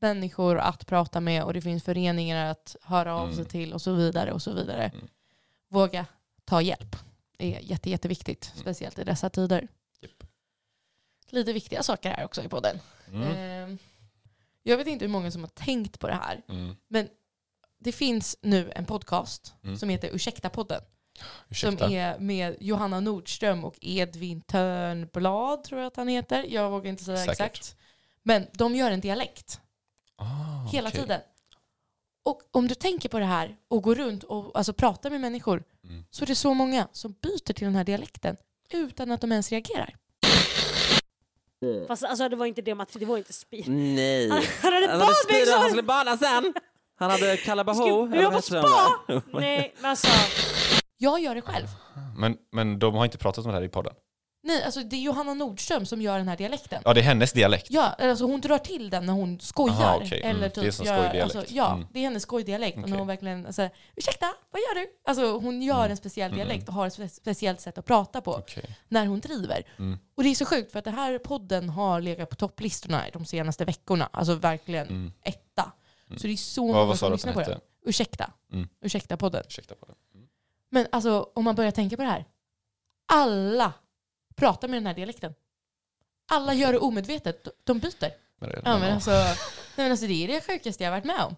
[0.01, 3.37] människor att prata med och det finns föreningar att höra av Mm.
[3.37, 4.33] sig till och så vidare.
[4.33, 4.85] och så vidare.
[4.95, 5.09] Mm.
[5.69, 6.07] Våga
[6.45, 6.97] ta hjälp.
[7.37, 8.61] Det är jätte, jätteviktigt, Mm.
[8.63, 9.69] speciellt i dessa tider.
[10.01, 10.25] Japp.
[11.31, 12.81] Lite viktiga saker här också i podden.
[13.15, 13.79] Ehm,
[14.63, 16.77] Jag vet inte hur många som har tänkt på det här, Mm.
[16.89, 17.09] men
[17.79, 19.77] det finns nu en podcast Mm.
[19.77, 20.81] som heter Ursäkta-podden.
[21.49, 21.85] Ursäkta.
[21.87, 26.45] Som är med Johanna Nordström och Edvin Törnblad tror jag att han heter.
[26.49, 27.33] Jag vågar inte säga Säkert.
[27.33, 27.77] exakt.
[28.23, 29.61] Men de gör en dialekt
[30.17, 31.01] Ah, hela okej.
[31.01, 31.21] tiden.
[32.25, 35.65] Och om du tänker på det här och går runt och alltså, pratar med människor
[35.85, 36.05] Mm.
[36.11, 38.37] så är det så många som byter till den här dialekten
[38.71, 39.97] utan att de ens reagerar.
[41.87, 43.69] Fast alltså det var inte det Mats, det var inte speed.
[43.69, 44.29] Nej.
[44.31, 45.69] Han han hade Han hade speedat, han badbyxor!
[45.69, 46.55] skulle bada sen.
[46.99, 48.07] Han hade Kalabaho.
[48.07, 48.63] Eller jag vad den?
[48.63, 49.23] spa!
[49.41, 50.09] Nej men alltså,
[50.99, 51.67] Jag gör det själv.
[52.17, 53.95] Men, men de har inte pratat om det här i podden?
[54.43, 56.83] Nej, alltså det är Johanna Nordström som gör den här dialekten.
[56.85, 57.67] Ja, det är hennes dialekt.
[57.71, 59.75] Ja, alltså hon drar till den när hon skojar.
[59.75, 60.21] Aha, okej.
[60.23, 61.37] Mm, Eller det är typ som gör- skojdialekt.
[61.37, 61.87] Alltså, ja, Mm.
[61.93, 62.79] det är hennes skojdialekt.
[62.79, 64.87] Och när hon verkligen alltså, ursäkta, vad gör du?
[65.09, 65.91] Alltså hon gör Mm.
[65.91, 68.77] en speciell dialekt och har ett spe- speciellt sätt att prata på Okej.
[68.89, 69.63] när hon driver.
[69.79, 69.99] Mm.
[70.17, 73.25] Och det är så sjukt för att den här podden har legat på topplistorna de
[73.25, 74.09] senaste veckorna.
[74.13, 75.13] Alltså verkligen Mm.
[75.25, 75.73] etta.
[76.09, 76.19] Mm.
[76.19, 77.61] Så det är så Vad, många vad sa som lyssnar på det.
[77.85, 78.31] Ursäkta.
[78.53, 78.69] Mm.
[78.81, 79.43] Ursäkta podden.
[79.47, 79.95] Ursäkta på det.
[80.15, 80.29] Mm.
[80.71, 82.25] Men alltså om man börjar tänka på det här.
[83.07, 83.73] Alla
[84.37, 85.35] pratar med den här dialekten.
[86.31, 87.49] Alla gör det omedvetet.
[87.65, 88.11] De- byter.
[88.41, 89.37] Men det, Ja, men alltså, nej,
[89.77, 91.37] men alltså, det är det sjukaste jag varit med om.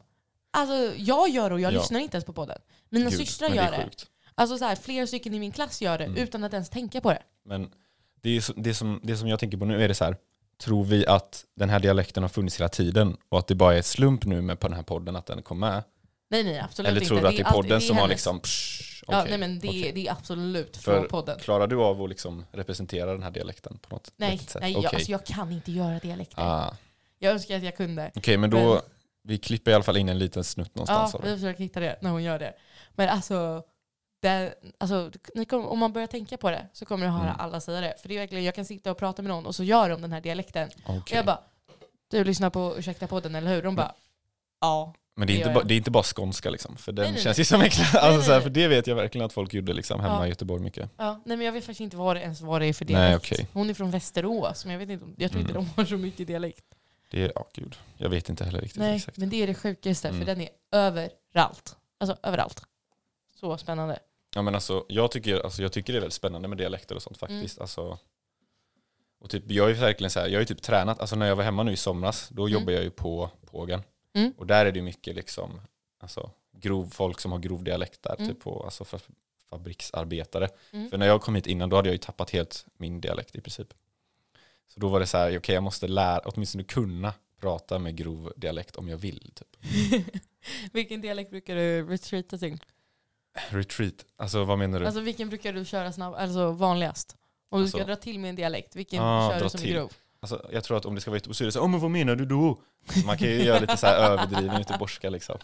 [0.50, 1.78] Alltså, jag gör det och jag Ja.
[1.80, 2.58] lyssnar inte ens på podden.
[2.88, 3.76] Mina Gud, systrar gör det.
[3.76, 4.06] det.
[4.34, 6.22] Alltså så här, flera stycken i min klass gör det Mm.
[6.22, 7.22] utan att ens tänka på det.
[7.44, 7.70] Men
[8.20, 10.16] det, är så, det, som, det som jag tänker på nu är det så här,
[10.60, 13.82] tror vi att den här dialekten har funnits hela tiden och att det bara är
[13.82, 15.82] slump nu med på den här podden att den kom med?
[16.30, 17.08] Nej nej absolut Eller inte.
[17.08, 18.10] tror du att det är podden som har hennes.
[18.14, 18.40] liksom...
[18.40, 19.92] Psh, Ja, okej, nej men det, okej.
[19.94, 21.38] det är absolut För- från podden.
[21.38, 24.56] Klarar du av att liksom representera den här dialekten på något Nej, sätt?
[24.60, 26.42] nej Okej, jag, alltså, jag kan inte göra dialekter.
[26.42, 26.76] ah.
[27.18, 28.10] Jag önskar att jag kunde.
[28.14, 28.80] Okej, men då, Men-
[29.22, 31.14] vi klipper i alla fall in en liten snutt Ja, någonstans.
[31.14, 31.36] av vi det.
[31.36, 32.52] försöker hitta det när hon gör det.
[32.94, 33.62] Men alltså,
[34.20, 35.10] det, alltså
[35.48, 37.36] kommer, om man börjar tänka på det så kommer du höra Mm.
[37.40, 37.94] alla säga det.
[38.02, 40.02] För det är verkligen, jag kan sitta och prata med någon och så gör de
[40.02, 40.70] den här dialekten.
[40.84, 41.16] Och Okej.
[41.16, 41.40] jag bara,
[42.10, 43.62] du lyssnar på Ursäkta podden eller hur?
[43.62, 43.94] De bara,
[44.60, 44.94] ja.
[45.14, 47.12] Men det är, det inte ba, det är inte bara skånska liksom, för den Nej,
[47.12, 48.40] nej, känns ju som nej, Alltså, nej.
[48.40, 50.26] för det vet jag verkligen att folk gjorde liksom, hemma Ja.
[50.26, 50.90] i Göteborg mycket.
[50.96, 51.20] ja.
[51.24, 53.16] Nej men jag vet faktiskt inte vad det ens vad det är för dialekt.
[53.32, 53.48] okej.
[53.52, 55.64] Hon är från Västerås, men jag, vet inte, jag tror inte Mm.
[55.76, 56.64] de har så mycket dialekt.
[57.10, 59.16] Det är, ja gud, jag vet inte heller riktigt Nej, exakt.
[59.16, 60.20] men det är det sjukaste, Mm.
[60.20, 61.76] för den är överallt.
[62.00, 62.62] Alltså överallt.
[63.40, 63.98] Så spännande.
[64.34, 67.02] Ja, men alltså, jag, tycker, alltså, jag tycker det är väldigt spännande med dialekter och
[67.02, 67.38] sånt Mm.
[67.40, 67.60] faktiskt.
[67.60, 67.98] Alltså,
[69.20, 71.26] och typ, jag är ju verkligen så här, jag har ju typ tränat, alltså när
[71.26, 72.52] jag var hemma nu i somras, då Mm.
[72.52, 73.82] jobbar jag ju på Pågen.
[74.14, 74.32] Mm.
[74.36, 75.60] Och där är det ju mycket liksom,
[75.98, 78.28] alltså, grov, folk som har grov dialekt där, Mm.
[78.28, 79.00] typ på, alltså för
[79.50, 80.48] fabriksarbetare.
[80.72, 80.90] Mm.
[80.90, 83.40] För när jag kom hit innan, då hade jag ju tappat helt min dialekt i
[83.40, 83.74] princip.
[84.68, 88.32] Så då var det så här, okej jag måste lära, åtminstone kunna prata med grov
[88.36, 89.32] dialekt om jag vill.
[89.34, 89.56] Typ.
[90.72, 92.58] vilken dialekt brukar du retreata till?
[93.50, 94.86] Retreat, alltså vad menar du?
[94.86, 97.16] Alltså vilken brukar du köra snabb, alltså vanligast?
[97.50, 99.62] Om du ska Alltså- dra till med en dialekt, vilken Ah, kör du som är
[99.64, 99.72] till.
[99.74, 99.92] grov?
[100.20, 101.80] Alltså, jag tror att om det ska vara Göteborg så är det så, oh, men
[101.80, 102.58] vad menar du då?
[103.06, 105.38] Man kan ju göra lite så här överdriven göteborgska liksom.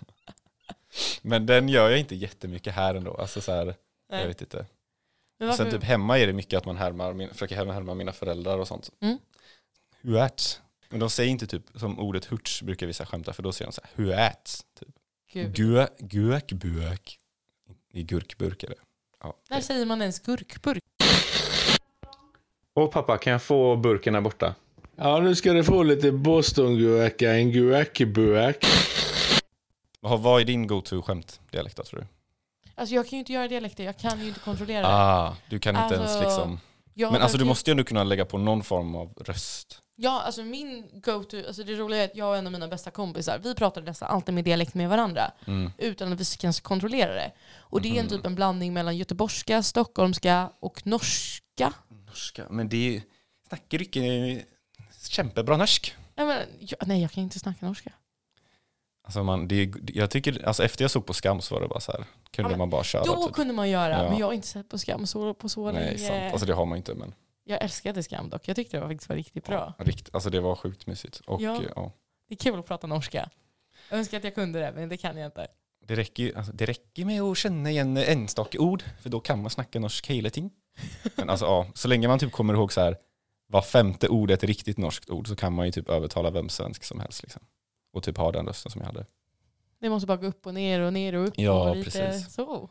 [1.23, 3.15] Men den gör jag inte jättemycket här ändå.
[3.15, 3.75] Alltså så här, jag
[4.11, 4.27] Nej.
[4.27, 4.67] vet inte.
[5.39, 7.95] Men Och sen typ hemma är det mycket att man härmar, min, försöker härma, härma
[7.95, 8.91] mina föräldrar och sånt.
[9.01, 9.19] Mm.
[10.91, 13.73] Men de säger inte typ som ordet hurts brukar vissa skämta för då säger de
[13.73, 14.51] så här huärt.
[14.81, 14.89] Typ.
[15.33, 15.59] Gud.
[15.59, 17.19] Gö, gökbök.
[17.97, 18.75] I gurkburk är det.
[19.23, 20.83] Ja, När säger man ens gurkburk?
[22.75, 24.55] Och pappa, kan jag få burken där borta?
[24.97, 28.65] Ja, nu ska du få lite bostongurka, en gurkburk.
[30.01, 32.07] Vad vad är din go-to-skämt dialekt tror du?
[32.75, 34.89] Alltså jag kan ju inte göra dialekter, jag kan ju inte kontrollera det.
[34.89, 36.61] Ah, du kan inte ens Alltså, liksom...
[36.95, 39.81] Jag Men alltså du verkligen- måste ju ändå kunna lägga på någon form av röst.
[39.99, 42.91] Ja, alltså min go-to, alltså det roliga är att jag och en av mina bästa
[42.91, 45.71] kompisar, vi pratar nästan alltid med dialekt med varandra Mm.
[45.79, 47.33] utan att vi kan kontrollera det.
[47.59, 48.09] Och det är en Mhm.
[48.09, 51.73] typ en blandning mellan göteborgska, stockholmska och norska.
[52.07, 53.03] Norska, men det
[53.49, 54.45] snackar ikke
[55.09, 55.95] kjempebra norsk.
[56.15, 57.93] Nej, men, jag, nej, jag kan inte snacka norska.
[59.05, 61.81] Alltså man, det, jag tycker, alltså efter jag såg på Skam så var det bara
[61.81, 63.05] så här, kunde Ja, man bara köra.
[63.05, 63.35] Då typ.
[63.35, 64.11] kunde man göra, Ja.
[64.11, 65.99] men jag har inte sett på Skam så, på så Nej, länge.
[65.99, 66.33] sant.
[66.33, 67.15] Alltså det har man inte men.
[67.49, 69.75] Jag älskade Skam dock, jag tyckte det var faktiskt var riktigt bra.
[69.79, 71.21] Ja, rikt, alltså det var sjukt mysigt.
[71.27, 71.63] Och Ja.
[71.77, 71.93] ja.
[72.29, 73.31] Det är kul att prata norska.
[73.91, 75.47] Jag önskar att jag kunde det, men det kan jag inte.
[75.85, 79.51] det, räcker, alltså, det räcker med att känna igen enstaka ord, för då kan man
[79.51, 80.51] snacka norsk hela tiden.
[81.17, 82.97] Men alltså ja, så länge man typ kommer ihåg så här,
[83.47, 86.49] var femte ord är ett riktigt norskt ord så kan man ju typ övertala vem
[86.49, 87.23] svensk som helst.
[87.23, 87.43] Liksom.
[87.93, 89.07] Och typ ha den rösten som jag hade.
[89.81, 92.35] Det måste bara gå upp och ner och ner och upp Ja, och lite precis.
[92.35, 92.71] så.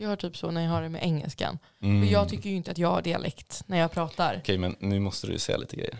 [0.00, 1.58] Jag har typ så när jag har det med engelskan.
[1.82, 2.00] Mm.
[2.02, 4.36] Och jag tycker ju inte att jag har dialekt när jag pratar.
[4.42, 5.98] Okej, men nu måste du säga lite grejer.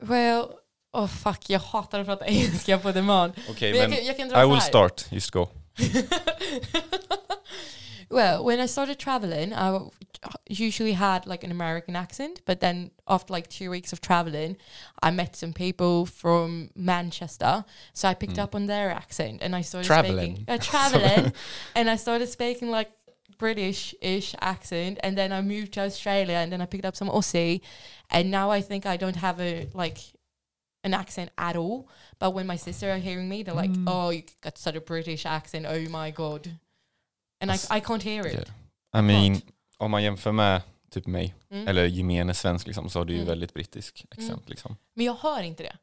[0.00, 0.44] Well,
[0.92, 3.32] oh fuck, jag hatar att prata engelska på demand.
[3.50, 5.04] Okej, Men jag, men kan, jag kan dra I will start.
[5.10, 5.48] Just go.
[8.10, 9.80] well, when I started traveling, I
[10.46, 14.56] usually had like an American accent, but then after like two weeks of traveling,
[15.02, 18.44] I met some people from Manchester, so I picked Mm.
[18.44, 20.34] up on their accent and I started Traveling.
[20.36, 21.32] speaking, uh, traveling,
[21.74, 22.90] and I started speaking like
[23.42, 27.60] British-ish accent, and then I moved to Australia, and then I picked up some Aussie,
[28.08, 30.00] and now I think I don't have a like
[30.84, 31.88] an accent at all.
[32.20, 33.88] But when my sister are hearing me, they're like, Mm.
[33.88, 35.66] "Oh, you got such a British accent!
[35.66, 36.46] Oh my god!"
[37.40, 38.34] And I, I can't hear it.
[38.34, 38.54] Okej.
[38.98, 39.40] I mean,
[39.78, 41.68] om man jämför med typ mig, Mm.
[41.68, 43.28] eller gemene svensk, liksom, så har du ju Mm.
[43.28, 44.30] väldigt brittisk accent.
[44.30, 44.42] Mm.
[44.46, 44.76] Liksom.
[44.94, 45.76] Men jag hör inte det.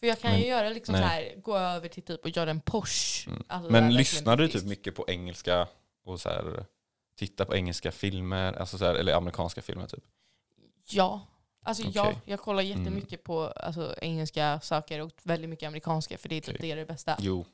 [0.00, 1.02] För jag kan Men- ju göra liksom nej.
[1.02, 3.30] så här, gå över till typ och göra en Porsche.
[3.30, 3.42] Mm.
[3.48, 5.68] Alltså Men lyssnar du typ mycket på engelska
[6.04, 6.64] och så här,
[7.16, 10.04] tittar på engelska filmer, alltså så här, eller amerikanska filmer typ?
[10.90, 11.26] Ja.
[11.62, 11.92] Alltså Okej.
[11.94, 12.78] jag, jag kollar Mm.
[12.78, 16.58] jättemycket på alltså, engelska saker och väldigt mycket amerikanska för det är typ Okej.
[16.68, 17.16] det, är det bästa.
[17.20, 17.44] Jo.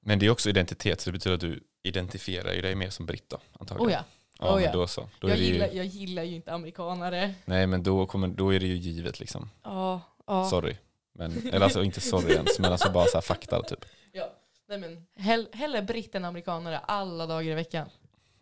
[0.00, 3.40] Men det är också identitet, så det betyder att du identifierar dig mer som britta
[3.60, 3.88] antagligen.
[3.88, 4.04] Oh ja.
[4.38, 4.72] Ja, Oh ja.
[4.72, 5.08] då så.
[5.20, 7.34] Då Jag, gillar, ju, jag gillar ju inte amerikanare.
[7.44, 9.50] nej men då, kommer, då är det ju givet liksom.
[9.62, 10.50] Ja, ja.
[10.50, 10.76] Sorry.
[11.12, 13.84] Men, eller alltså inte sorry ens, men alltså bara så här fakta typ.
[14.12, 14.32] ja.
[14.68, 17.88] Nej men, hell, hellre britt än amerikanare alla dagar i veckan.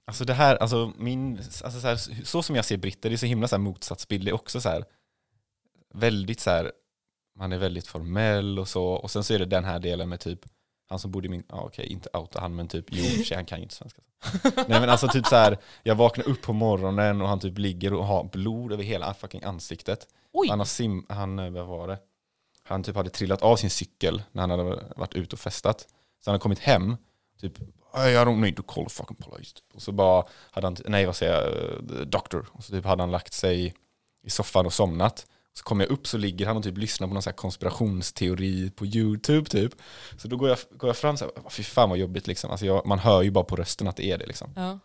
[0.06, 3.16] Alltså det här, alltså min, alltså så, här, så som jag ser britter, det är
[3.16, 4.24] så himla så här motsatsbild.
[4.24, 4.84] Det är också så här,
[5.94, 6.72] väldigt så här,
[7.38, 8.84] man är väldigt formell och så.
[8.84, 10.40] Och sen så är det den här delen med typ,
[10.88, 13.46] han som bodde i min, ja okej, inte outa han, men typ, jo, sig, han
[13.46, 14.02] kan ju inte svenska.
[14.56, 17.94] Nej men alltså typ så här, jag vaknar upp på morgonen och han typ ligger
[17.94, 20.06] och har blod över hela fucking ansiktet.
[20.32, 20.48] Oj!
[20.48, 21.98] Han har sim, han, vad var det?
[22.62, 24.64] Han typ hade trillat av sin cykel när han hade
[24.96, 25.80] varit ute och festat.
[25.80, 26.96] Så han hade kommit hem,
[27.48, 27.58] typ
[27.94, 29.54] I don't need to call the fucking police.
[29.54, 29.64] Typ.
[29.74, 32.46] Och så bara hade han, nej vad säger jag, eh, doctor.
[32.52, 33.74] Och så typ hade han lagt sig
[34.22, 35.26] i soffan och somnat.
[35.56, 38.70] Så kommer jag upp så ligger han och typ lyssnar på någon så här konspirationsteori
[38.70, 39.72] på YouTube typ.
[40.16, 42.50] Så då går jag, går jag fram så här, fy fan vad jobbigt liksom.
[42.50, 44.50] Alltså jag, man hör ju bara på rösten att det är det liksom.
[44.56, 44.78] Ja.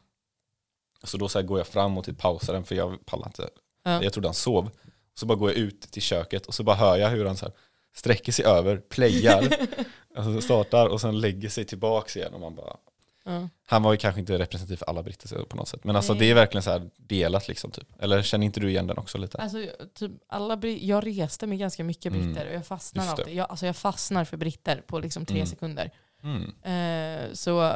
[1.03, 3.49] Så då så går jag fram och typ pausar den för jag pallar inte.
[3.84, 4.03] Ja.
[4.03, 4.70] Jag trodde han sov.
[5.14, 7.45] Så bara går jag ut till köket och så bara hör jag hur han så
[7.45, 7.53] här
[7.96, 9.48] sträcker sig över, playar,
[10.16, 12.78] alltså startar och sen lägger sig tillbaks igen och man bara
[13.24, 13.50] Ja.
[13.66, 15.84] han var ju kanske inte representativ för alla britter på något sätt.
[15.84, 16.20] Men alltså Nej.
[16.20, 17.88] det är verkligen så här delat liksom typ.
[18.00, 19.38] Eller känner inte du igen den också lite?
[19.38, 19.58] Alltså,
[19.94, 22.26] typ, alla jag reste med ganska mycket Mm.
[22.34, 23.36] britter och jag fastnar alltid.
[23.36, 25.48] Jag, alltså, jag fastnar för britter på liksom tre Mm.
[25.48, 25.92] sekunder.
[26.24, 26.54] Mm.
[26.64, 27.74] Eh, så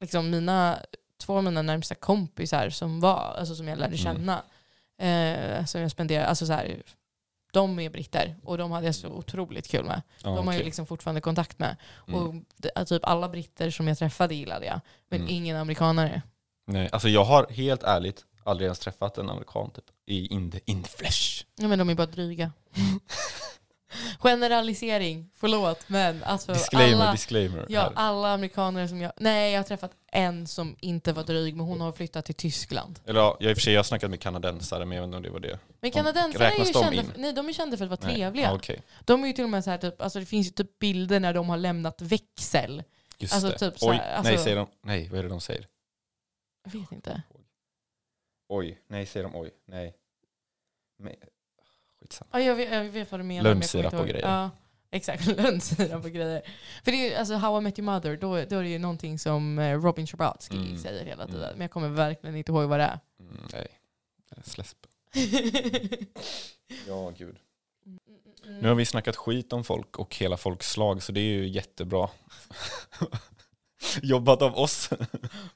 [0.00, 0.78] liksom mina,
[1.22, 3.98] två av mina närmsta kompisar som var, alltså som jag lärde Mm.
[3.98, 4.42] känna,
[4.98, 6.82] eh, som jag spenderade, alltså så här,
[7.52, 10.02] de är britter och de hade jag så otroligt kul med.
[10.22, 10.64] Ja, de har jag okej.
[10.64, 11.76] liksom fortfarande kontakt med.
[12.08, 12.20] Mm.
[12.22, 15.34] Och det, typ alla britter som jag träffade gillade jag, men Mm.
[15.34, 16.22] ingen amerikanare.
[16.66, 19.84] Nej, alltså jag har helt ärligt aldrig ens träffat en amerikan typ.
[20.06, 21.44] I in the, in the flesh.
[21.56, 22.52] Ja, men de är bara dryga.
[24.18, 27.66] Generalisering, förlåt men alltså Disclaimer, alla, disclaimer.
[27.68, 29.12] ja, alla amerikaner som jag...
[29.16, 33.00] Nej, jag har träffat en som inte var dryg men hon har flyttat till Tyskland.
[33.06, 35.06] Eller ja, jag i och för sig jag har snackat med kanadensare men jag vet
[35.06, 35.58] inte om det var det.
[35.68, 38.14] Men De- kanadensare är ju kända, för, nej, de är kända för att vara Nej.
[38.14, 38.46] trevliga.
[38.46, 38.82] Ja, okej.
[39.04, 41.20] De är ju till och med så här, typ, alltså det finns ju typ bilder
[41.20, 42.82] när de har lämnat växel.
[43.18, 43.58] Just Alltså det.
[43.58, 44.66] typ så Oj, här, alltså- nej säger de.
[44.82, 45.66] Nej, vad är det de säger?
[46.64, 47.22] Jag vet inte.
[48.48, 49.94] Oj, nej säger de oj, nej.
[52.00, 52.28] Skitsamma.
[52.32, 53.42] Ja, jag, vet, jag vet vad du menar.
[53.44, 54.26] Lönnsirap och grejer.
[54.28, 54.50] Ja,
[54.90, 55.26] exakt.
[55.36, 56.42] Lönnsirap och grejer.
[56.84, 58.78] För det är ju, alltså How I Met Your Mother, då, då är det ju
[58.78, 60.78] någonting som eh, Robin Scherbatsky Mm.
[60.78, 61.42] säger hela tiden.
[61.42, 61.52] Mm.
[61.52, 62.98] Men jag kommer verkligen inte ihåg vad det är.
[63.20, 63.66] Mm, nej,
[64.44, 64.76] släsp.
[66.86, 67.36] Ja, gud.
[68.60, 72.08] Nu har vi snackat skit om folk och hela folkslag så det är ju jättebra.
[74.02, 74.90] Jobbat av oss.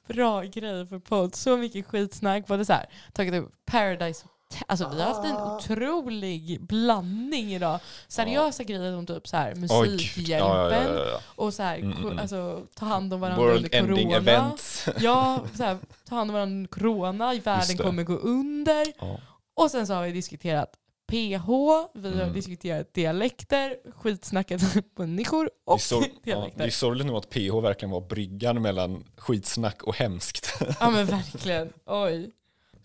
[0.06, 1.34] Bra grej för podd.
[1.34, 2.46] Så mycket skitsnack.
[2.46, 4.26] Både så här, tagit upp Paradise
[4.66, 7.80] Alltså vi har haft en otrolig blandning idag.
[8.08, 9.54] Seriösa grejer som typ så här.
[9.54, 11.20] Musikhjälpen Ja, ja, ja, ja.
[11.26, 12.18] och så här, Mm, mm, mm.
[12.18, 14.16] alltså, ta hand om varandra World under ending corona.
[14.16, 14.88] events.
[15.00, 15.78] Ja, så här,
[16.08, 18.86] ta hand om varandra under corona, världen kommer gå under.
[19.00, 19.18] Ja.
[19.54, 20.72] Och sen så har vi diskuterat
[21.12, 21.46] PH,
[21.94, 22.32] vi har Mm.
[22.32, 24.60] diskuterat dialekter, skitsnackat
[24.96, 26.58] människor och sor- ja, dialekter.
[26.58, 30.54] det är sorgligt nog att PH verkligen var bryggan mellan skitsnack och hemskt.
[30.80, 31.72] Ja men verkligen.
[31.86, 32.30] Oj.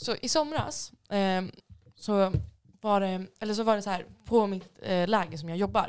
[0.02, 1.52] Så i somras ehm,
[1.96, 2.34] så
[2.82, 5.88] var det, eller så var det så här på mitt eh, läger som jag jobbar.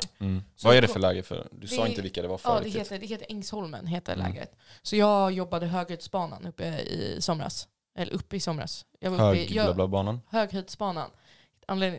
[0.55, 1.47] Så Vad är det för läge för?
[1.51, 2.63] Du sa Det- inte vilka det var Ja, förut.
[2.63, 2.79] det typ.
[2.81, 4.25] heter, det heter Ängsholmen, heter Mm.
[4.31, 4.55] lägret.
[4.81, 7.67] Så jag jobbade Höghöjdsbanan uppe i somras.
[7.95, 8.85] Eller uppe i somras.
[8.99, 10.19] Jag var uppe.
[10.29, 11.09] Höghöjdsbanan.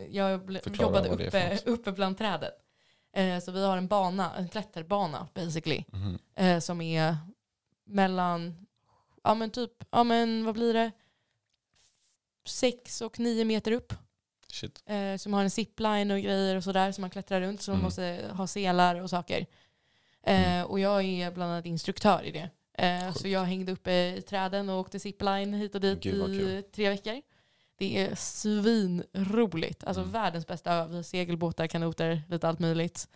[0.09, 2.53] Jag ble, Förklara jobbade det uppe, uppe bland trädet.
[3.15, 5.83] Eh, så vi har en bana, en klätterbana basically.
[5.87, 6.19] Mhm.
[6.35, 7.17] Eh, som är
[7.85, 8.65] mellan,
[9.23, 10.91] ja men typ, ja men vad blir det?
[12.45, 13.93] Sex och nio meter upp.
[14.85, 17.61] Eh, som har en zipline och grejer och sådär som man klättrar runt.
[17.61, 17.83] Så man Mm.
[17.85, 19.45] måste ha selar och saker.
[20.23, 20.65] Eh, Mm.
[20.65, 22.49] Och jag är bland annat instruktör i det.
[22.77, 26.63] Eh, så jag hängde uppe i träden och åkte zipline hit och dit Gud, i
[26.75, 27.21] tre veckor.
[27.77, 29.83] Det är svinroligt.
[29.83, 30.11] Alltså Mm.
[30.13, 30.87] världens bästa ö.
[30.87, 33.07] Vi har segelbåtar, kanoter, lite allt möjligt.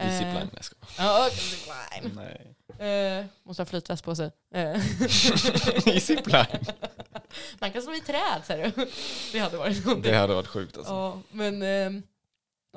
[0.00, 0.50] I Eh, zipline.
[0.54, 0.88] Jag skojar.
[0.98, 2.12] Ja, zipline.
[2.16, 2.54] Nej.
[2.78, 4.30] Eh, måste ha flytväst på sig.
[4.54, 4.76] Eh.
[5.96, 6.46] I zipline.
[7.58, 8.90] Man kan slå i träd, säger du.
[9.32, 10.12] Det hade varit någonting.
[10.12, 10.92] Det hade varit sjukt alltså.
[10.92, 12.02] Ja, men, ehm,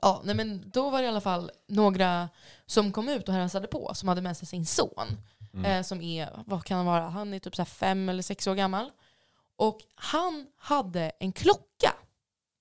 [0.01, 2.29] ja, nej, men då var det i alla fall några
[2.65, 5.17] som kom ut och hälsade på som hade med sig sin son.
[5.53, 5.65] Mm.
[5.65, 8.55] Eh, som är, vad kan han vara, han är typ så fem eller sex år
[8.55, 8.91] gammal.
[9.55, 11.93] Och han hade en klocka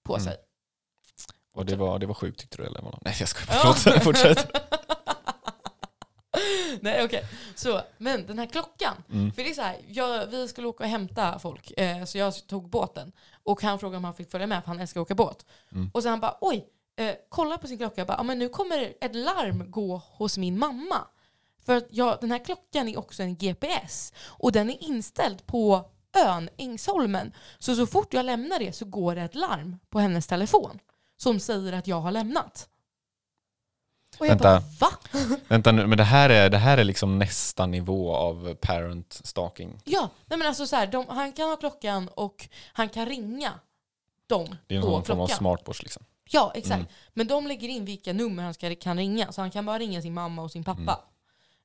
[0.05, 0.25] på Mm.
[0.25, 0.37] sig.
[1.55, 2.99] Och det var, det var sjukt tyckte du eller?
[3.01, 3.61] Nej jag skojar.
[3.65, 3.75] Ja.
[3.77, 4.57] Förlåt, fortsätt.
[6.81, 7.25] Nej okej,
[7.55, 8.95] så men den här klockan.
[9.13, 9.33] Mm.
[9.33, 12.47] För det är så här, jag, vi skulle åka och hämta folk, eh, så jag
[12.47, 13.13] tog båten.
[13.43, 15.47] Och han frågade om han fick följa med för han älskar att åka båt.
[15.73, 15.91] Mm.
[15.95, 16.67] Och sen han bara oj,
[16.97, 20.39] eh, kolla på sin klocka, jag bara, ah, men nu kommer ett larm gå hos
[20.39, 21.07] min mamma.
[21.67, 24.13] För att jag, den här klockan är också en GPS.
[24.27, 27.33] Och den är inställd på ön Ängsholmen.
[27.59, 30.79] Så så fort jag lämnar det så går det ett larm på hennes telefon.
[31.17, 32.69] Som säger att jag har lämnat.
[34.19, 34.63] Och jag Vänta.
[34.81, 35.37] bara va?
[35.49, 39.81] Vänta nu, men det här, är, det här är liksom nästa nivå av parent stalking.
[39.85, 43.53] Ja, nej men alltså så här, de, han kan ha klockan och han kan ringa
[44.27, 45.39] dem Det är på sån form av klockan.
[45.39, 46.03] smartwatch liksom.
[46.31, 46.75] Ja, exakt.
[46.77, 46.87] Mm.
[47.15, 49.33] Men de lägger in vilka nummer han ska, kan ringa.
[49.33, 51.01] Så han kan bara ringa sin mamma och sin pappa.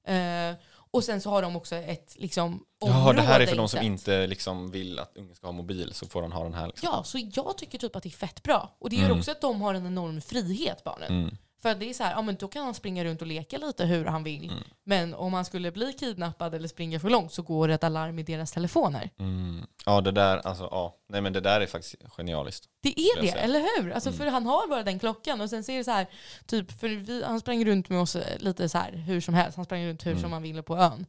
[0.07, 0.55] Eh,
[0.91, 3.69] och sen så har de också ett liksom, Jaha, det här är område för de
[3.69, 6.67] som inte liksom vill att ungen ska ha mobil så får han ha den här.
[6.67, 6.89] Liksom.
[6.91, 8.75] Ja, så jag tycker typ att det är fett bra.
[8.79, 9.17] Och det gör Mm.
[9.19, 11.07] också att de har en enorm frihet, barnen.
[11.21, 11.37] Mm.
[11.65, 13.85] För det är så här, ja men då kan han springa runt och leka lite
[13.85, 14.49] hur han vill.
[14.49, 14.63] Mm.
[14.83, 18.19] Men om han skulle bli kidnappad eller springa för långt så går det ett alarm
[18.19, 19.09] i deras telefoner.
[19.19, 19.61] Mm.
[19.85, 20.95] Ja, det där, alltså, ja.
[21.09, 22.65] Nej, men det där är faktiskt genialiskt.
[22.81, 23.91] Det är det, eller hur?
[23.91, 24.17] Alltså Mm.
[24.19, 26.07] för han har bara den klockan och sen så är det så här,
[26.45, 29.55] typ, för vi, han sprang runt med oss eh, lite så här hur som helst.
[29.55, 30.21] Han sprang runt hur Mm.
[30.23, 31.05] som han ville på ön.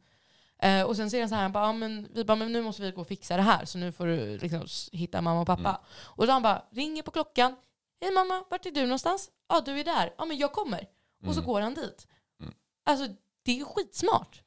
[0.61, 2.61] Eh, och sen är det så här, han bara, ja, men, vi bara, men nu
[2.61, 5.47] måste vi gå och fixa det här så nu får du liksom hitta mamma och
[5.47, 5.69] pappa.
[5.69, 5.81] Mm.
[6.03, 7.55] Och då han bara, ringer på klockan.
[8.01, 9.29] Hej mamma, vart är du någonstans?
[9.49, 10.13] Ja, du är där.
[10.17, 10.87] Ja, men jag kommer.
[11.25, 11.45] Och så Mm.
[11.45, 12.07] går han dit.
[12.41, 12.53] Mm.
[12.85, 13.07] Alltså
[13.43, 14.41] det är skitsmart.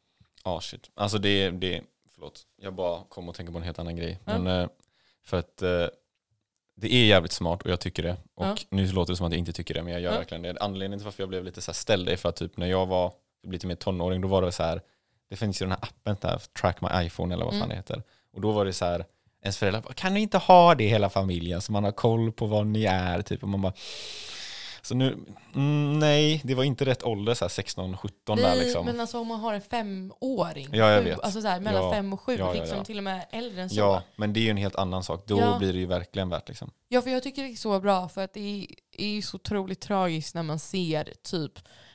[0.45, 0.91] Ja, shit.
[0.95, 1.83] Alltså det, det,
[2.15, 2.43] förlåt.
[2.57, 4.19] Jag bara kom och tänka på en helt annan grej.
[4.25, 4.69] Men, eh,
[5.25, 5.87] för att eh,
[6.77, 8.17] det är jävligt smart och jag tycker det.
[8.35, 8.57] Och Ja.
[8.71, 10.19] nu låter det som att jag inte tycker det, men jag gör Ja.
[10.19, 10.57] verkligen det.
[10.61, 12.87] Anledningen till varför jag blev lite så här ställd är för att typ när jag
[12.87, 13.13] var
[13.47, 14.81] lite mer tonåring, då var det så här,
[15.29, 17.69] det finns ju den här appen där, Track My iPhone eller vad fan Mm.
[17.69, 18.03] det heter.
[18.33, 19.05] Och då var det så här,
[19.43, 22.47] ens föräldrar bara, kan ni inte ha det hela familjen så man har koll på
[22.47, 23.23] vad ni är?
[23.23, 23.43] Typ.
[23.43, 23.73] Och man bara,
[24.83, 25.19] så nu,
[25.55, 28.87] mm, nej, det var inte rätt ålder, så här 16-17 där liksom.
[28.87, 30.69] men alltså om man har en femåring.
[30.73, 31.21] Ja, jag sju- vet.
[31.21, 31.93] Alltså så här, mellan Ja.
[31.93, 32.85] fem och sju, Ja, liksom ja.
[32.85, 33.77] till och med äldre än så.
[33.81, 35.25] Ja, men det är ju en helt annan sak.
[35.27, 36.71] Då blir det ju verkligen värt liksom.
[36.89, 38.67] Ja, för jag tycker det är så bra för att det är,
[39.03, 41.53] är ju så otroligt tragiskt när man ser typ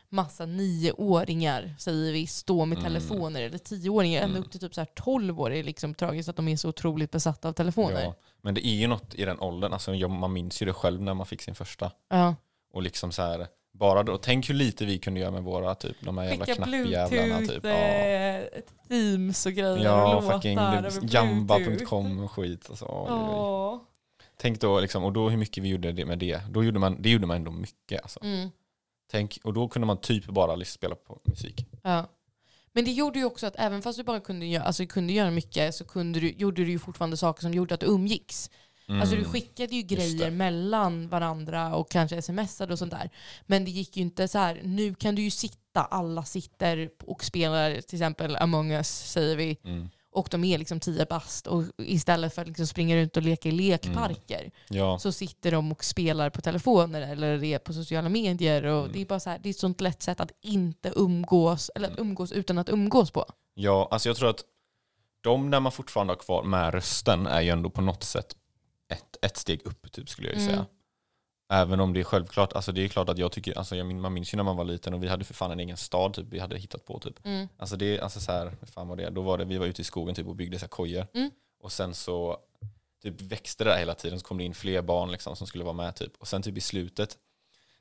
[0.10, 2.94] massa nioåringar, säger vi, stå med Mm.
[2.94, 3.42] telefoner.
[3.42, 4.44] Eller tioåringar, ända Mm.
[4.44, 6.70] upp till typ så här 12 år är det liksom tragiskt att de är så
[6.70, 8.04] otroligt besatta av telefoner.
[8.04, 8.16] Ja.
[8.42, 11.02] Men det är ju något i den åldern, alltså, jag, man minns ju det själv
[11.02, 11.92] när man fick sin första.
[12.10, 12.36] Ja.
[12.76, 15.96] Och liksom så här, bara då, tänk hur lite vi kunde göra med våra, typ,
[16.02, 17.48] de här jävla knappjävlarna.
[17.48, 17.64] Typ.
[17.64, 18.44] Ja, eh,
[18.88, 20.60] themes och grejer ja och fucking
[21.02, 22.68] jamba.com och skit.
[22.70, 22.88] Oj, oj.
[23.08, 23.86] Ja.
[24.38, 26.42] Tänk då, liksom, och då hur mycket vi gjorde det med det.
[26.50, 28.02] Då gjorde man, det gjorde man ändå mycket.
[28.02, 28.24] Alltså.
[28.24, 28.50] Mm.
[29.12, 31.66] Tänk, och då kunde man typ bara lys- spela på musik.
[31.84, 32.06] Ja.
[32.74, 35.32] Men det gjorde ju också att även fast du bara kunde göra, alltså, kunde göra
[35.32, 38.50] mycket så kunde du, gjorde du ju fortfarande saker som gjorde att du umgicks.
[38.88, 39.32] Alltså du Mm.
[39.32, 43.10] skickade ju grejer mellan varandra och kanske smsade och sånt där.
[43.46, 44.62] Men det gick ju inte så här.
[44.64, 49.58] nu kan du ju sitta, alla sitter och spelar till exempel Among us säger vi.
[49.64, 49.90] Mm.
[50.12, 53.50] och de är liksom 10 bast och istället för att liksom springa runt och leka
[53.50, 58.64] i lekparker Ja, så sitter de och spelar på telefoner eller är på sociala medier.
[58.64, 58.92] Och Mm.
[58.94, 61.92] Det är bara så här, det är ett sånt lätt sätt att inte umgås, eller
[61.92, 63.26] att umgås utan att umgås på.
[63.54, 64.44] ja, alltså jag tror att
[65.22, 68.36] de där man fortfarande har kvar med rösten är ju ändå på något sätt
[69.16, 70.54] ett, ett steg upp typ skulle jag ju Mm.
[70.56, 70.66] säga.
[71.54, 74.14] Även om det är självklart, alltså det är klart att jag tycker, alltså jag, man
[74.14, 76.26] minns ju när man var liten och vi hade för fan en egen stad typ,
[76.30, 77.26] vi hade hittat på typ.
[77.26, 77.48] Mm.
[77.58, 79.10] Alltså det, alltså så här, fan var det?
[79.10, 81.08] Då var det, vi var ute i skogen typ och byggde så här kojor.
[81.14, 81.32] Mm.
[81.60, 82.38] Och sen så
[83.04, 85.64] typ växte det där hela tiden, så kom det in fler barn liksom som skulle
[85.64, 86.12] vara med typ.
[86.18, 87.18] Och sen typ i slutet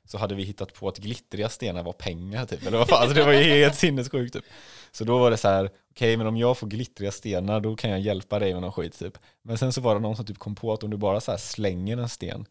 [0.05, 2.65] så hade vi hittat på att glittriga stenar var pengar typ.
[2.67, 4.45] Eller vad fan, alltså det var ju helt sinnessjukt typ.
[4.91, 7.89] Så då var det så här, okej men om jag får glittriga stenar då kan
[7.89, 9.17] jag hjälpa dig med någon skit typ.
[9.41, 11.31] Men sen så var det någon som typ kom på att om du bara så
[11.31, 12.45] här slänger en sten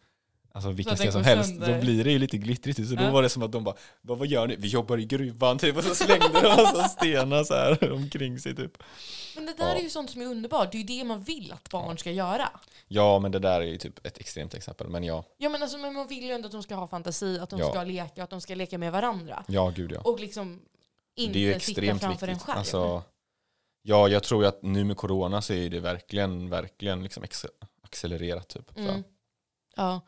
[0.57, 1.75] Alltså vilken sten som helst, sönder.
[1.75, 2.89] då blir det ju lite glittrigt.
[2.89, 3.11] Så då Ja.
[3.11, 4.57] var det som att de bara, vad, gör ni?
[4.57, 5.77] Vi jobbar i gruvan typ.
[5.77, 8.73] Och så slängde de massa stenar så här omkring sig typ.
[9.37, 9.75] Men det där Ja.
[9.75, 10.73] är ju sånt som är underbart.
[10.73, 12.49] Det är ju det man vill att barn ska göra.
[12.89, 14.89] Ja men det där är ju typ ett extremt exempel.
[14.89, 17.39] Men ja, Ja, men, alltså, men man vill ju ändå att de ska ha fantasi,
[17.39, 17.71] att de Ja.
[17.71, 19.45] ska leka, att de ska leka med varandra.
[19.49, 20.01] ja gud ja.
[20.01, 20.61] Och liksom
[21.17, 22.43] inte sitta framför en viktigt.
[22.47, 22.59] skärm.
[22.59, 23.03] Alltså,
[23.83, 27.25] ja, jag tror ju att nu med corona så är det verkligen, verkligen liksom
[27.83, 28.79] accelererat typ.
[28.79, 29.05] Mm.
[29.77, 30.01] Ja.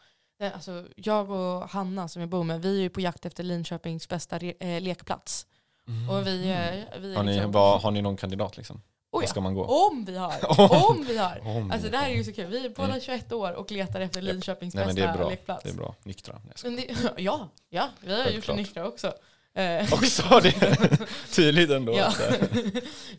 [0.55, 4.09] Alltså, jag och Hanna som jag bor med, vi är ju på jakt efter Linköpings
[4.09, 5.47] bästa re- eh, lekplats.
[6.11, 8.83] Och vi, eh, vi är Har, ni, liksom, vad, har ni någon kandidat liksom?
[9.13, 9.29] Oh, ja.
[9.29, 9.65] ska man gå?
[9.65, 10.61] Om vi har!
[10.91, 11.05] Om.
[11.09, 11.41] Vi har!
[11.57, 12.47] Om Alltså det här är ju så kul.
[12.51, 13.01] Vi är båda Mm.
[13.01, 14.23] 21 år och letar efter.
[14.23, 15.31] Linköpings Nej men bästa det är bra.
[15.31, 15.63] lekplats.
[15.63, 15.95] Det är bra.
[16.03, 16.41] Nyktra.
[16.65, 18.57] Nej, det, ja, ja, vi har gjort det Självklart.
[18.57, 19.13] nyktra också.
[19.57, 20.77] Eh, Också det.
[21.35, 21.97] Tydligt ändå.
[21.97, 22.09] ja.
[22.09, 22.49] Här.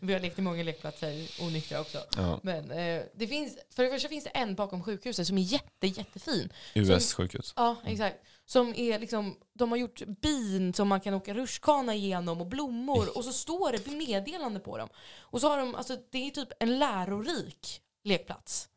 [0.00, 1.98] vi har lekt i många lekplatser onyktra också.
[2.16, 2.40] Ja.
[2.42, 5.86] Men eh, det finns, för det första finns det en bakom sjukhuset som är jätte,
[5.86, 6.52] jättefin.
[6.74, 7.52] US sjukhus.
[7.56, 8.16] Ja, exakt.
[8.46, 13.16] Som är liksom, de har gjort bin som man kan åka rutschkana igenom och blommor
[13.16, 14.88] och så står det meddelande på dem.
[15.20, 18.68] Och så har de, alltså det är typ en lärorik lekplats.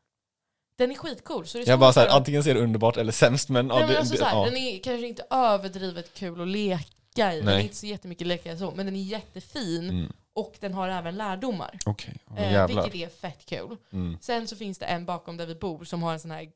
[0.77, 1.47] Den är skitcool.
[1.47, 3.87] Så det Jag står bara såhär, antingen ser det underbart eller sämst men, ja, Nej,
[3.87, 4.45] men alltså, det, så här, ja.
[4.45, 6.85] Den är kanske inte överdrivet kul att leka
[7.15, 7.39] i.
[7.39, 8.71] Den är inte så jättemycket leka så.
[8.71, 10.13] Men den är jättefin Mm.
[10.33, 11.77] och den har även lärdomar.
[11.85, 11.95] Ja,
[12.37, 13.77] Eh, vilket är fett kul.
[13.91, 14.17] Mm.
[14.21, 16.51] Sen så finns det en bakom där vi bor som har en sån här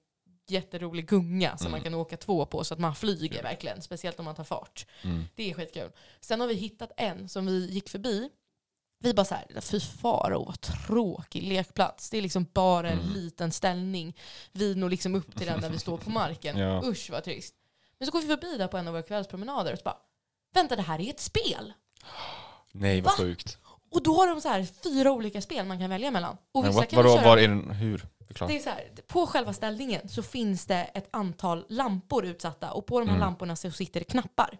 [0.47, 1.71] jätterolig gunga som Mm.
[1.71, 3.81] man kan åka två på så att man flyger verkligen.
[3.81, 4.85] Speciellt om man tar fart.
[5.03, 5.23] Mm.
[5.35, 5.91] Det är skitkul.
[6.21, 8.29] Sen har vi hittat en som vi gick förbi.
[8.99, 12.09] Vi bara såhär, fy faro vad tråkig lekplats.
[12.09, 13.13] Det är liksom bara en Mm.
[13.13, 14.17] liten ställning.
[14.51, 16.57] Vi når liksom upp till den när vi står på marken.
[16.59, 16.81] Ja.
[16.85, 17.55] Usch vad trist.
[17.99, 19.97] Men så går vi förbi där på en av våra kvällspromenader och så bara,
[20.55, 21.73] vänta det här är ett spel.
[22.71, 23.17] Nej vad Va?
[23.23, 23.57] sjukt.
[23.91, 26.37] Och då har de så här fyra olika spel man kan välja mellan.
[26.51, 28.05] Och Men vissa what, kan vadå, köra var är den, hur?
[28.27, 28.51] Förklara.
[28.51, 32.85] det är så här, på själva ställningen så finns det ett antal lampor utsatta och
[32.85, 33.27] på de här Mm.
[33.27, 34.57] lamporna så sitter det knappar.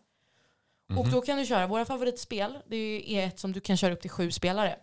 [0.90, 1.12] Och Mhm.
[1.12, 4.10] då kan du köra våra favoritspel, det är ett som du kan köra upp till
[4.10, 4.76] sju spelare.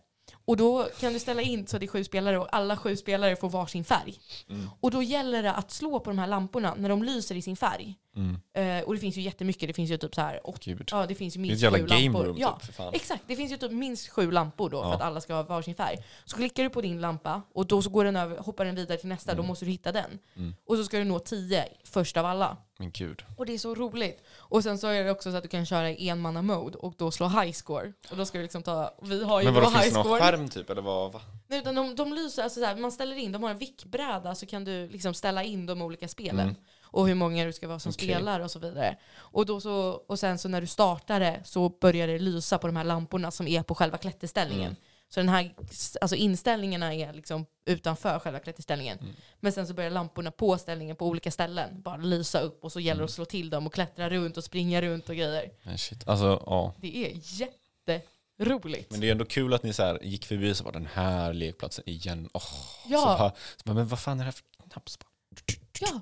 [0.44, 3.36] Och då kan du ställa in så det är sju spelare och alla sju spelare
[3.36, 4.14] får varsin färg.
[4.48, 4.70] Mm.
[4.80, 7.56] Och då gäller det att slå på de här lamporna när de lyser i sin
[7.56, 7.98] färg.
[8.16, 8.36] Mm.
[8.80, 10.88] Eh, och det finns ju jättemycket, det finns ju typ så här Gud.
[10.92, 12.24] ja det finns ju Det minst ett jävla sju game lampor.
[12.24, 12.94] room ja, typ för fan.
[12.94, 14.94] Exakt, det finns ju typ minst sju lampor då för Ja.
[14.94, 15.96] att alla ska ha varsin färg.
[16.24, 18.98] Så klickar du på din lampa och då så går den över, hoppar den vidare
[18.98, 19.48] till nästa, då Mm.
[19.48, 20.18] måste du hitta den.
[20.36, 20.54] Mm.
[20.66, 22.56] Och så ska du nå tio först av alla.
[22.82, 23.22] Men gud.
[23.36, 24.22] Och det är så roligt.
[24.38, 27.10] Och sen så är det också så att du kan köra i enmanna-mode och då
[27.10, 27.92] slå high score.
[28.10, 29.98] Och då ska du liksom ta, vi har ju Men vår vadå, high finns det
[29.98, 30.20] någon score.
[30.20, 31.12] skärm typ eller vad?
[31.12, 31.20] Va?
[31.48, 34.34] Nej, utan de, de lyser, alltså så här, man ställer in, de har en vickbräda
[34.34, 36.40] så kan du liksom ställa in de olika spelen.
[36.40, 36.54] Mm.
[36.84, 38.08] Och hur många du ska vara som Okej.
[38.08, 38.96] spelar och så vidare.
[39.18, 42.66] Och, då så, och sen så när du startar det så börjar det lysa på
[42.66, 44.66] de här lamporna som är på själva klätterställningen.
[44.66, 44.76] Mm.
[45.14, 45.54] Så den här
[46.00, 48.98] alltså inställningarna är liksom utanför själva klätterställningen.
[48.98, 49.12] Mm.
[49.40, 52.80] Men sen så börjar lamporna på ställningen på olika ställen bara lysa upp och så
[52.80, 53.04] gäller det Mm.
[53.04, 55.50] att slå till dem och klättra runt och springa runt och grejer.
[55.62, 56.08] Men shit.
[56.08, 56.74] Alltså ja.
[56.80, 57.12] Det är
[58.38, 58.90] jätteroligt.
[58.90, 61.88] Men det är ändå kul att ni så gick förbi så var den här lekplatsen
[61.88, 62.28] igen.
[62.34, 62.42] Oh,
[62.88, 62.98] Ja.
[63.00, 64.84] så bara, så bara, men vad fan är det här för knapp?
[65.80, 66.00] Ja,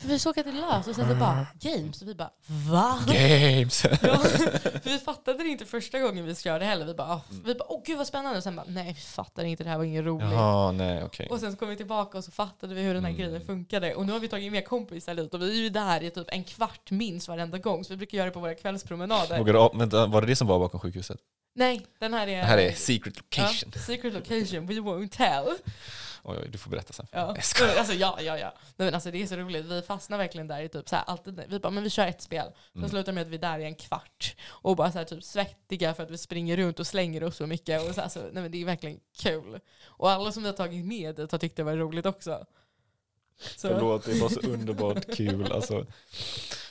[0.00, 2.30] för vi såg att det lös och sen så bara games och vi bara
[2.70, 2.98] va?
[3.06, 3.84] Games!
[4.02, 6.86] Ja, för vi fattade det inte första gången vi körde heller.
[6.86, 9.48] Vi bara, ah, vi bara åh gud vad spännande och sen bara nej vi fattade
[9.48, 10.28] inte, det här var ingen roligt.
[10.32, 11.28] Jaha, nej okej.
[11.30, 13.22] Och sen så kom vi tillbaka och så fattade vi hur den här Mm.
[13.22, 13.94] grejen funkade.
[13.94, 16.26] Och nu har vi tagit med kompisar dit och vi är ju där i typ
[16.30, 17.84] en kvart minst varenda gång.
[17.84, 19.54] Så vi brukar göra det på våra kvällspromenader.
[19.54, 21.18] Av- vänta, var det det som var bakom sjukhuset?
[21.54, 22.36] Nej, den här är...
[22.38, 23.70] Det här är secret location.
[23.74, 25.44] Ja, secret location, we won't tell.
[26.22, 27.06] Oj, oj, du får berätta sen.
[27.12, 27.18] Ja.
[27.78, 28.52] Alltså, ja, ja, ja.
[28.76, 29.66] Nej, men alltså, det är så roligt.
[29.66, 32.22] Vi fastnar verkligen där i typ så här, alltid, vi bara, men vi kör ett
[32.22, 32.46] spel.
[32.72, 32.90] Sen Mm.
[32.90, 34.36] slutar med att vi är där i en kvart.
[34.48, 37.46] Och bara så här, typ svettiga för att vi springer runt och slänger oss så
[37.46, 37.88] mycket.
[37.88, 39.60] Och så, alltså, nej, men det är verkligen kul.
[39.86, 42.46] Och alla som vi har tagit med dit har tyckt det var roligt också.
[43.56, 45.52] Så, Förlåt, det var så underbart kul.
[45.52, 45.86] Alltså,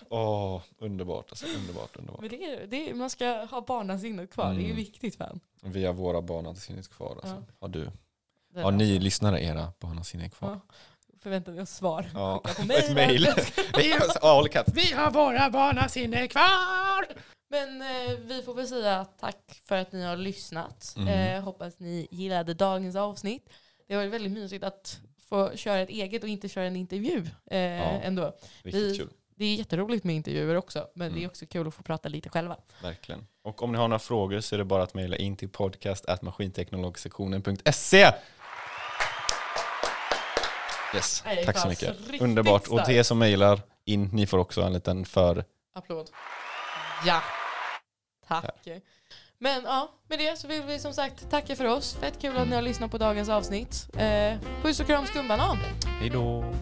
[0.10, 1.26] åh, underbart.
[1.30, 2.22] Alltså, underbart, underbart.
[2.22, 4.76] men det är, det är, man ska ha barnasinnet kvar, det är Mm.
[4.76, 5.40] viktigt fan.
[5.64, 7.12] Vi har våra barn att finnas kvar.
[7.12, 7.28] Alltså.
[7.48, 7.54] Ja.
[7.60, 7.92] Har du?
[8.56, 10.50] Ja, ni lyssnare era banorna är kvar.
[10.50, 10.60] Ja.
[11.24, 12.06] Förväntar vi oss svar.
[12.14, 13.28] Ja, på ett mejl.
[13.78, 17.06] Vi ja, vi har våra barnasinne kvar!
[17.50, 20.94] Men eh, vi får väl säga tack för att ni har lyssnat.
[20.98, 21.08] Mm.
[21.38, 23.50] Eh, hoppas ni gillade dagens avsnitt.
[23.88, 27.18] Det var väldigt mysigt att få köra ett eget och inte köra en intervju
[27.52, 28.34] eh, ändå.
[28.64, 31.30] Riktigt Vi- kul, Det är jätteroligt med intervjuer också, men det är Mm.
[31.30, 32.58] också kul att få prata lite själva.
[32.82, 33.28] verkligen.
[33.44, 38.12] Och om ni har några frågor så är det bara att mejla in till podcast.maskinteknologsektionen.se
[40.96, 42.22] Yes, Nej, tack så mycket.
[42.22, 42.68] Underbart.
[42.68, 45.44] Och till er som mejlar in, ni får också en liten för...
[45.74, 46.10] Applåd.
[47.06, 47.22] Ja,
[48.28, 48.68] tack.
[49.42, 51.96] Men ja, med det så vill vi som sagt tacka för oss.
[51.96, 53.88] Fett kul att ni har lyssnat på dagens avsnitt.
[53.98, 55.58] Eh, puss och kram skumbanan!
[56.00, 56.54] Hej då!